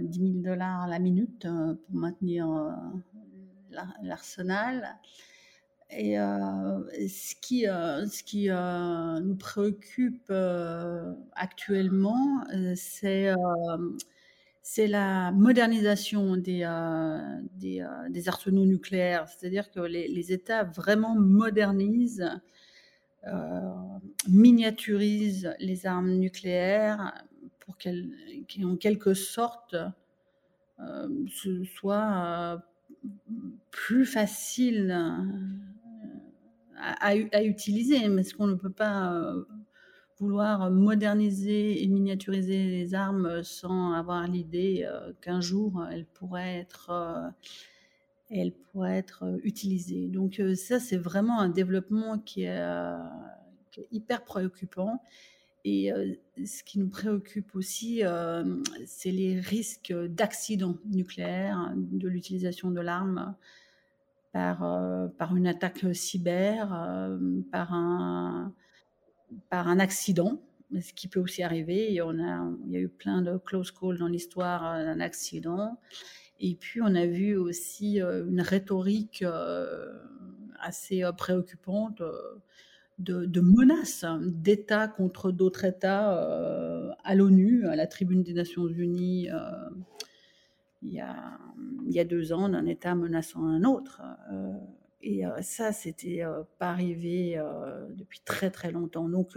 10 0.00 0.18
000 0.18 0.32
dollars 0.36 0.86
la 0.86 1.00
minute 1.00 1.44
euh, 1.46 1.74
pour 1.74 1.96
maintenir 1.96 2.48
l'arsenal. 4.02 4.96
Et 5.90 6.14
ce 6.14 7.34
qui, 7.42 7.64
ce 7.64 8.22
qui 8.22 8.48
nous 8.48 9.34
préoccupe 9.34 10.32
actuellement, 11.34 12.44
c'est 12.76 13.34
c'est 14.62 14.86
la 14.86 15.32
modernisation 15.32 16.36
des, 16.36 16.62
euh, 16.62 17.18
euh, 17.64 18.08
des, 18.10 18.28
arsenaux 18.28 18.64
nucléaires, 18.64 19.26
c'est-à-dire 19.28 19.70
que 19.72 19.80
les, 19.80 20.32
États 20.32 20.62
vraiment 20.62 21.16
modernisent, 21.16 22.30
euh, 23.26 23.60
miniaturisent 24.28 25.52
les 25.58 25.84
armes 25.86 26.12
nucléaires 26.12 27.12
pour 27.58 27.76
qu'elles, 27.76 28.08
en 28.62 28.76
quelque 28.76 29.14
sorte, 29.14 29.76
ce 30.78 31.64
soit 31.64 32.62
plus 33.70 34.04
facile 34.04 34.90
à, 36.76 37.08
à, 37.08 37.42
utiliser, 37.42 38.08
mais 38.08 38.22
ce 38.22 38.34
qu'on 38.34 38.46
ne 38.46 38.54
peut 38.54 38.70
pas 38.70 39.34
vouloir 40.22 40.70
moderniser 40.70 41.82
et 41.82 41.88
miniaturiser 41.88 42.68
les 42.68 42.94
armes 42.94 43.42
sans 43.42 43.92
avoir 43.92 44.28
l'idée 44.28 44.86
euh, 44.86 45.12
qu'un 45.20 45.40
jour 45.40 45.84
elles 45.90 46.06
pourraient 46.06 46.60
être, 46.60 46.90
euh, 46.90 47.28
elles 48.30 48.52
pourraient 48.52 48.98
être 48.98 49.40
utilisées. 49.42 50.06
Donc 50.06 50.38
euh, 50.38 50.54
ça, 50.54 50.78
c'est 50.78 50.96
vraiment 50.96 51.40
un 51.40 51.48
développement 51.48 52.18
qui 52.20 52.44
est, 52.44 52.62
hyper 53.90 54.22
préoccupant. 54.24 55.02
Et 55.64 55.90
ce 56.44 56.62
qui 56.64 56.78
nous 56.78 56.88
préoccupe 56.88 57.54
aussi, 57.54 58.02
c'est 58.84 59.12
les 59.12 59.40
risques 59.40 59.94
d'accidents 59.94 60.76
nucléaires, 60.84 61.72
de 61.76 62.08
l'utilisation 62.08 62.70
de 62.70 62.80
l'arme 62.80 63.34
par, 64.32 64.58
par 65.16 65.36
une 65.36 65.46
attaque 65.46 65.86
cyber, 65.94 66.68
par 67.50 67.72
un, 67.72 68.52
par 69.50 69.68
un 69.68 69.78
accident, 69.78 70.40
ce 70.80 70.92
qui 70.92 71.08
peut 71.08 71.20
aussi 71.20 71.42
arriver. 71.42 71.88
il 71.88 71.94
y 71.94 72.00
a 72.76 72.80
eu 72.80 72.88
plein 72.88 73.22
de 73.22 73.36
close 73.36 73.70
calls 73.70 73.98
dans 73.98 74.08
l'histoire 74.08 74.66
euh, 74.66 74.84
d'un 74.84 75.00
accident. 75.00 75.78
Et 76.40 76.54
puis, 76.54 76.80
on 76.82 76.94
a 76.94 77.06
vu 77.06 77.36
aussi 77.36 78.00
euh, 78.00 78.26
une 78.26 78.40
rhétorique 78.40 79.22
euh, 79.22 79.92
assez 80.60 81.02
préoccupante 81.16 82.02
de, 82.98 83.40
menaces 83.40 84.04
d'États 84.20 84.88
contre 84.88 85.32
d'autres 85.32 85.64
États 85.64 86.12
à 87.02 87.14
l'ONU, 87.16 87.66
à 87.66 87.74
la 87.74 87.88
tribune 87.88 88.22
des 88.22 88.32
Nations 88.32 88.68
Unies, 88.68 89.28
il, 90.82 90.92
y 90.92 91.00
a, 91.00 91.36
il 91.84 91.92
y 91.92 91.98
a 91.98 92.04
deux 92.04 92.32
ans, 92.32 92.48
d'un 92.48 92.66
État 92.66 92.94
menaçant 92.94 93.44
un 93.44 93.64
autre. 93.64 94.02
Et 95.02 95.22
ça, 95.40 95.72
c'était 95.72 96.22
pas 96.58 96.70
arrivé 96.70 97.40
depuis 97.90 98.20
très 98.24 98.50
très 98.50 98.70
longtemps. 98.70 99.08
Donc, 99.08 99.36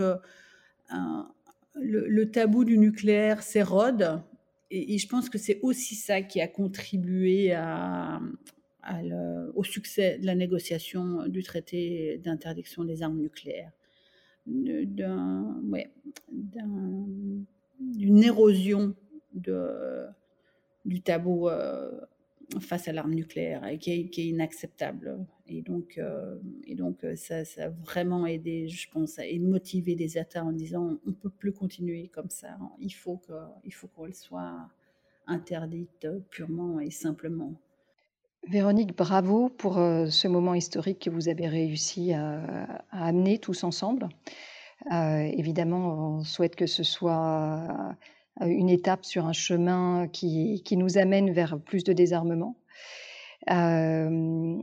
le, 1.76 2.32
tabou 2.32 2.66
du 2.66 2.78
nucléaire 2.78 3.42
s'érode. 3.42 4.22
Et, 4.70 4.98
je 4.98 5.08
pense 5.08 5.30
que 5.30 5.38
c'est 5.38 5.60
aussi 5.62 5.96
ça 5.96 6.22
qui 6.22 6.42
a 6.42 6.48
contribué 6.48 7.56
au 9.56 9.64
succès 9.64 10.20
de 10.20 10.26
la 10.26 10.36
négociation 10.36 11.28
du 11.28 11.44
traité 11.44 12.20
d'interdiction 12.24 12.84
des 12.84 13.02
armes 13.02 13.20
nucléaires. 13.20 13.72
D'une 14.46 15.04
érosion 18.24 18.94
du 19.34 21.02
tabou 21.02 21.50
face 22.60 22.88
à 22.88 22.94
l'arme 22.94 23.14
nucléaire 23.14 23.66
et 23.68 23.78
qui 23.78 23.92
est, 23.92 24.18
inacceptable. 24.18 25.26
Et 25.48 25.62
donc, 25.62 25.98
euh, 25.98 26.38
et 26.66 26.76
donc 26.76 27.04
euh, 27.04 27.16
ça, 27.16 27.46
ça, 27.46 27.66
a 27.66 27.70
vraiment 27.70 28.26
aidé, 28.26 28.68
je 28.68 28.90
pense, 28.90 29.20
à 29.20 29.24
motiver 29.40 29.96
des 29.96 30.18
États 30.18 30.44
en 30.44 30.52
disant 30.52 31.00
on 31.06 31.10
ne 31.10 31.16
peut 31.16 31.30
plus 31.30 31.54
continuer 31.54 32.10
comme 32.10 32.30
ça. 32.30 32.58
Il 32.80 32.92
faut 32.92 33.18
qu'elle 33.18 34.16
soit 34.16 34.70
interdite 35.28 36.08
purement 36.30 36.80
et 36.80 36.92
simplement. 36.92 37.54
Véronique, 38.48 38.96
bravo 38.96 39.50
pour 39.50 39.80
euh, 39.80 40.08
ce 40.08 40.28
moment 40.28 40.54
historique 40.54 41.00
que 41.00 41.10
vous 41.10 41.30
avez 41.30 41.48
réussi 41.48 42.14
à, 42.14 42.84
amener 42.92 43.40
tous 43.40 43.64
ensemble. 43.64 44.08
évidemment, 44.92 46.18
on 46.18 46.24
souhaite 46.24 46.56
que 46.56 46.68
ce 46.68 46.84
soit 46.84 47.96
une 48.42 48.70
étape 48.70 49.06
sur 49.06 49.26
un 49.26 49.34
chemin 49.34 50.08
qui, 50.08 50.62
qui 50.64 50.78
nous 50.78 50.98
amène 50.98 51.32
vers 51.32 51.60
plus 51.60 51.84
de 51.84 51.94
désarmement. 51.94 52.58
Euh, 53.50 54.58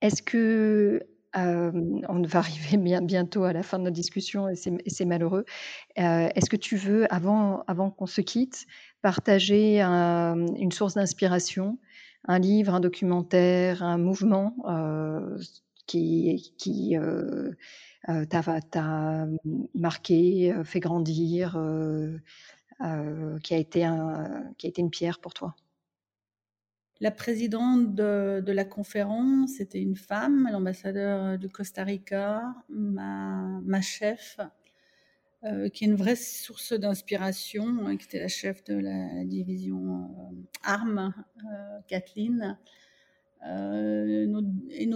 est-ce 0.00 0.22
que 0.22 1.02
euh, 1.36 1.72
on 2.08 2.22
va 2.22 2.38
arriver 2.38 2.76
bien, 2.78 3.02
bientôt 3.02 3.44
à 3.44 3.52
la 3.52 3.62
fin 3.62 3.78
de 3.78 3.84
notre 3.84 3.96
discussion 3.96 4.48
et 4.48 4.54
c'est 4.56 5.04
malheureux. 5.04 5.44
Est-ce 5.96 6.48
que 6.48 6.56
tu 6.56 6.76
veux, 6.76 7.12
avant, 7.12 7.64
avant 7.66 7.90
qu'on 7.90 8.06
se 8.06 8.20
quitte, 8.20 8.66
partager 9.02 9.80
une 9.80 10.72
source 10.72 10.94
d'inspiration, 10.94 11.78
un 12.26 12.38
livre, 12.38 12.74
un 12.74 12.80
documentaire, 12.80 13.82
un 13.82 13.98
mouvement 13.98 14.54
qui, 15.86 16.54
qui 16.56 16.96
t'a 18.30 19.26
marqué, 19.74 20.54
fait 20.64 20.80
grandir 20.80 21.56
euh, 21.56 22.16
qui, 23.42 23.54
a 23.54 23.56
été 23.56 23.84
un, 23.84 24.52
qui 24.56 24.66
a 24.66 24.70
été 24.70 24.80
une 24.80 24.90
pierre 24.90 25.18
pour 25.18 25.34
toi? 25.34 25.54
La 27.00 27.12
présidente 27.12 27.94
de, 27.94 28.42
la 28.44 28.64
conférence, 28.64 29.52
c'était 29.58 29.80
une 29.80 29.94
femme, 29.94 30.48
l'ambassadeur 30.50 31.38
du 31.38 31.48
Costa 31.48 31.84
Rica, 31.84 32.42
ma, 32.68 33.60
ma 33.62 33.80
chef, 33.80 34.40
euh, 35.44 35.68
qui 35.68 35.84
est 35.84 35.86
une 35.86 35.94
vraie 35.94 36.16
source 36.16 36.72
d'inspiration, 36.72 37.86
hein, 37.86 37.96
qui 37.96 38.06
était 38.06 38.18
la 38.18 38.26
chef 38.26 38.64
de 38.64 38.74
la 38.74 39.24
division 39.24 40.10
armes, 40.64 41.14
Kathleen. 41.86 42.58
Et 44.78 44.88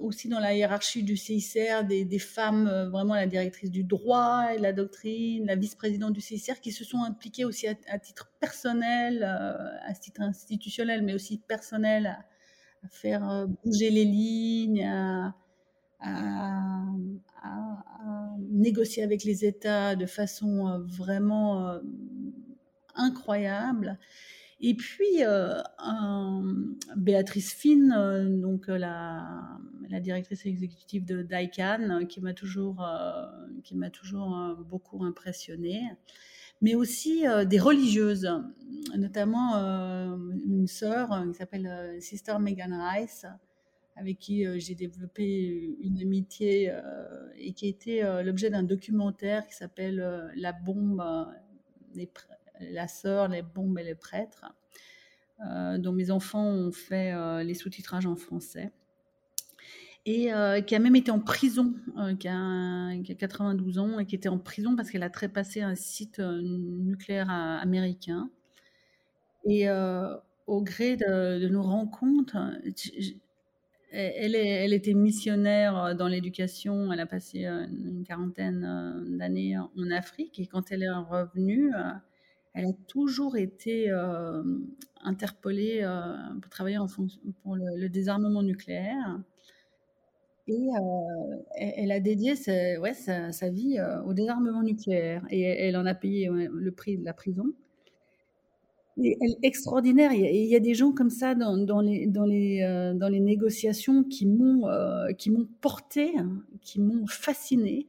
aussi 0.00 0.28
dans 0.28 0.40
la 0.40 0.54
hiérarchie 0.54 1.02
du 1.02 1.16
CICR, 1.16 1.84
des, 1.84 2.18
femmes, 2.18 2.88
vraiment 2.90 3.14
la 3.14 3.26
directrice 3.26 3.70
du 3.70 3.84
droit 3.84 4.48
et 4.54 4.58
la 4.58 4.72
doctrine, 4.72 5.46
la 5.46 5.54
vice-présidente 5.54 6.12
du 6.12 6.20
CICR, 6.20 6.60
qui 6.60 6.72
se 6.72 6.84
sont 6.84 7.02
impliquées 7.02 7.44
aussi 7.44 7.66
à, 7.68 7.98
titre 7.98 8.32
personnel, 8.40 9.22
à 9.22 9.94
titre 9.94 10.22
institutionnel, 10.22 11.02
mais 11.02 11.14
aussi 11.14 11.38
personnel, 11.38 12.06
à, 12.06 12.88
faire 12.90 13.46
bouger 13.64 13.90
les 13.90 14.04
lignes, 14.04 14.84
à, 14.84 15.34
négocier 18.50 19.02
avec 19.02 19.24
les 19.24 19.44
États 19.44 19.96
de 19.96 20.06
façon 20.06 20.68
euh, 20.68 20.78
vraiment 20.78 21.68
euh, 21.68 21.78
incroyable. 22.94 23.98
Et 24.60 24.74
puis, 24.74 25.22
euh, 25.22 25.60
Béatrice 26.96 27.54
Finn, 27.54 28.40
donc 28.40 28.66
la, 28.66 29.58
la, 29.88 30.00
directrice 30.00 30.44
exécutive 30.46 31.04
de 31.04 31.22
DICAN, 31.22 32.06
qui 32.08 32.20
m'a 32.20 32.34
toujours, 32.34 32.84
qui 33.62 33.76
m'a 33.76 33.90
toujours 33.90 34.56
beaucoup 34.68 35.04
impressionnée. 35.04 35.82
Mais 36.60 36.74
aussi 36.74 37.22
des 37.46 37.60
religieuses, 37.60 38.28
notamment 38.96 39.54
une 39.54 40.66
sœur 40.66 41.24
qui 41.30 41.38
s'appelle 41.38 41.96
Sister 42.00 42.36
Megan 42.40 42.72
Rice, 42.72 43.26
avec 43.98 44.18
qui 44.18 44.46
euh, 44.46 44.58
j'ai 44.58 44.74
développé 44.74 45.76
une 45.82 46.00
amitié 46.00 46.70
euh, 46.70 47.28
et 47.36 47.52
qui 47.52 47.66
a 47.66 47.68
été 47.68 48.04
euh, 48.04 48.22
l'objet 48.22 48.48
d'un 48.48 48.62
documentaire 48.62 49.46
qui 49.46 49.54
s'appelle 49.54 50.32
La 50.36 50.52
bombe, 50.52 51.02
la 52.60 52.88
sœur, 52.88 53.28
les 53.28 53.42
bombes 53.42 53.78
et 53.78 53.84
les 53.84 53.94
prêtres, 53.94 54.44
dont 55.78 55.92
mes 55.92 56.10
enfants 56.10 56.46
ont 56.46 56.72
fait 56.72 57.14
les 57.44 57.54
sous-titrages 57.54 58.06
en 58.06 58.16
français 58.16 58.72
et 60.04 60.30
qui 60.66 60.74
a 60.74 60.78
même 60.78 60.96
été 60.96 61.10
en 61.10 61.20
prison, 61.20 61.74
qui, 62.18 62.28
a, 62.28 62.92
92 63.18 63.78
ans, 63.78 63.98
et 63.98 64.06
qui 64.06 64.14
était 64.14 64.30
en 64.30 64.38
prison 64.38 64.74
parce 64.74 64.90
qu'elle 64.90 65.02
a 65.02 65.10
trépassé 65.10 65.60
un 65.60 65.74
site 65.74 66.18
nucléaire 66.18 67.30
américain. 67.30 68.30
Et 69.44 69.68
au 70.48 70.62
gré 70.62 70.96
de, 70.96 71.46
nos 71.48 71.62
rencontres, 71.62 72.36
elle, 73.92 74.72
était 74.72 74.94
missionnaire 74.94 75.76
euh, 75.76 75.94
dans 75.94 76.08
l'éducation. 76.08 76.92
Elle 76.92 77.00
a 77.00 77.06
passé 77.06 77.46
euh, 77.46 77.66
une 77.66 78.04
quarantaine 78.04 78.64
euh, 78.64 79.16
d'années 79.16 79.56
en 79.58 79.90
Afrique. 79.90 80.38
Et 80.40 80.46
quand 80.46 80.70
elle 80.72 80.82
est 80.82 80.90
revenue, 80.90 81.70
elle 82.58 82.66
a 82.66 82.72
toujours 82.86 83.36
été 83.36 83.90
interpellée 85.02 85.86
pour 86.42 86.50
travailler 86.50 86.78
en 86.78 86.86
pour 87.42 87.56
le, 87.56 87.88
désarmement 87.88 88.42
nucléaire. 88.42 89.20
Et 90.46 90.68
elle 91.56 91.92
a 91.92 92.00
dédié 92.00 92.34
sa, 92.36 93.48
vie 93.50 93.78
au 94.06 94.12
désarmement 94.12 94.62
nucléaire. 94.62 95.24
Et 95.30 95.42
elle 95.42 95.76
en 95.76 95.86
a 95.86 95.94
payé 95.94 96.28
le 96.30 96.70
prix 96.72 96.98
de 96.98 97.04
la 97.04 97.12
prison 97.12 97.52
extraordinaire. 99.42 100.12
Il 100.12 100.46
y, 100.46 100.56
a, 100.56 100.60
des 100.60 100.74
gens 100.74 100.92
comme 100.92 101.10
ça 101.10 101.34
dans, 101.34 101.80
les, 101.80 102.06
dans, 102.06 102.24
les, 102.24 102.62
euh, 102.62 102.94
dans 102.94 103.08
les 103.08 103.20
négociations 103.20 104.04
qui 104.04 104.26
m'ont 104.26 104.68
euh, 104.68 105.08
porté, 105.60 106.12
hein, 106.18 106.42
qui 106.60 106.80
m'ont 106.80 107.06
fasciné. 107.06 107.86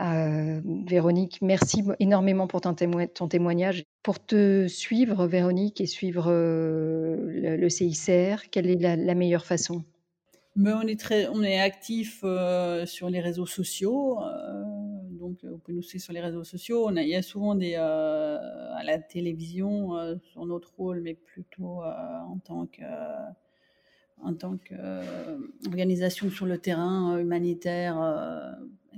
Euh, 0.00 0.60
Véronique, 0.86 1.38
merci 1.40 1.82
énormément 2.00 2.46
pour 2.46 2.60
ton, 2.60 2.74
témoignage. 2.74 3.84
Pour 4.02 4.24
te 4.24 4.68
suivre, 4.68 5.26
Véronique, 5.26 5.80
et 5.80 5.86
suivre 5.86 6.30
le, 6.30 7.68
CICR, 7.68 8.50
quelle 8.50 8.68
est 8.68 8.96
la, 8.96 9.14
meilleure 9.14 9.46
façon? 9.46 9.84
Mais 10.54 10.72
on 10.72 10.82
est 10.82 10.98
très, 10.98 11.28
on 11.28 11.42
est 11.42 11.60
actif 11.60 12.24
sur 12.86 13.10
les 13.10 13.20
réseaux 13.20 13.46
sociaux 13.46 14.18
donc 15.26 15.44
vous 15.44 15.58
pouvez 15.58 15.76
nous 15.76 15.82
suivre 15.82 16.04
sur 16.04 16.12
les 16.12 16.20
réseaux 16.20 16.44
sociaux. 16.44 16.86
On 16.88 16.96
il 16.96 17.08
y 17.08 17.16
a 17.16 17.22
souvent 17.22 17.54
des, 17.54 17.74
euh, 17.76 18.38
à 18.74 18.82
la 18.84 18.98
télévision 18.98 19.96
euh, 19.96 20.16
sur 20.22 20.46
notre 20.46 20.74
rôle, 20.76 21.00
mais 21.00 21.14
plutôt 21.14 21.82
euh, 21.82 21.92
en 22.28 22.38
tant 22.38 22.66
tant 24.34 24.56
qu'organisation 24.58 26.30
sur 26.30 26.46
le 26.46 26.58
terrain 26.58 27.18
humanitaire 27.18 27.96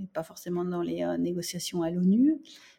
et 0.03 0.07
pas 0.07 0.23
forcément 0.23 0.65
dans 0.65 0.83
les 0.83 1.05
négociations 1.19 1.83
à 1.83 1.91
l'ONU. 1.91 2.37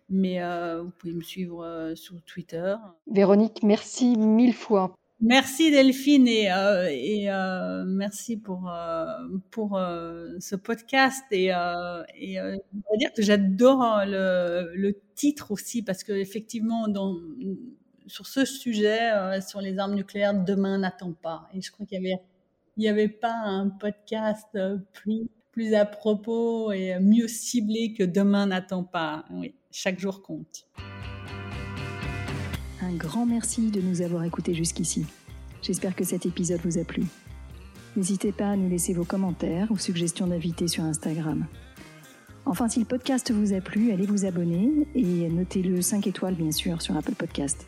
Mais 0.10 0.40
vous 0.80 0.90
pouvez 0.98 1.14
me 1.14 1.22
suivre 1.22 1.94
sur 1.96 2.22
Twitter. 2.24 2.76
Véronique, 3.08 3.62
merci 3.64 4.18
mille 4.18 4.54
fois 4.54 4.96
Merci 5.22 5.70
Delphine 5.70 6.30
et, 6.30 6.50
euh, 6.50 6.88
et 6.90 7.30
euh, 7.30 7.84
merci 7.86 8.38
pour 8.38 8.72
euh, 8.72 9.06
pour 9.52 9.78
euh, 9.78 10.30
ce 10.40 10.56
podcast 10.56 11.26
et, 11.32 11.54
euh, 11.54 12.04
et 12.16 12.40
euh, 12.40 12.56
je 12.74 12.98
dire 12.98 13.12
que 13.12 13.22
j'adore 13.22 13.82
hein, 13.82 14.06
le, 14.06 14.72
le, 14.76 14.96
titre 15.16 15.52
aussi 15.52 15.84
parce 15.84 16.06
que 16.06 16.14
effectivement 16.14 16.88
dans 16.88 17.18
sur 18.08 18.28
ce 18.28 18.46
sujet 18.46 19.12
sur 19.42 19.60
les 19.60 19.78
armes 19.78 19.96
nucléaires 19.96 20.34
demain 20.34 20.78
n'attend 20.78 21.12
pas 21.12 21.50
et 21.54 21.62
je 21.62 21.70
crois 21.70 21.86
qu'il 21.86 22.02
y 22.02 22.08
avait 22.08 22.22
il 22.78 22.86
y 22.86 22.88
avait 22.88 23.10
pas 23.10 23.34
un 23.34 23.68
podcast 23.68 24.58
plus 24.94 25.28
plus 25.60 25.74
à 25.74 25.84
propos 25.84 26.72
et 26.72 26.98
mieux 27.02 27.28
ciblé 27.28 27.92
que 27.92 28.04
demain 28.04 28.46
n'attend 28.46 28.86
pas 28.86 29.26
oui 29.30 29.56
chaque 29.72 30.00
jour 30.00 30.22
compte 30.22 30.70
un 32.82 32.96
grand 32.96 33.26
merci 33.26 33.70
de 33.70 33.82
nous 33.82 34.02
avoir 34.02 34.24
écoutés 34.24 34.54
jusqu'ici. 34.54 35.06
J'espère 35.62 35.98
que 35.98 36.06
cet 36.06 36.26
épisode 36.26 36.62
vous 36.64 36.78
a 36.78 36.86
plu. 36.86 37.04
N'hésitez 37.98 38.32
pas 38.32 38.52
à 38.52 38.56
nous 38.56 38.70
laisser 38.70 38.94
vos 38.94 39.04
commentaires 39.04 39.70
ou 39.70 39.78
suggestions 39.78 40.28
d'invités 40.28 40.70
sur 40.70 40.86
Instagram. 40.86 41.46
Enfin, 42.46 42.70
si 42.70 42.80
le 42.80 42.86
podcast 42.86 43.30
vous 43.32 43.52
a 43.52 43.60
plu, 43.60 43.92
allez 43.92 44.06
vous 44.06 44.24
abonner 44.24 44.88
et 44.96 45.28
notez-le 45.28 45.82
5 45.82 46.08
étoiles 46.08 46.36
bien 46.36 46.52
sûr 46.52 46.82
sur 46.82 46.96
Apple 46.96 47.16
Podcast. 47.16 47.68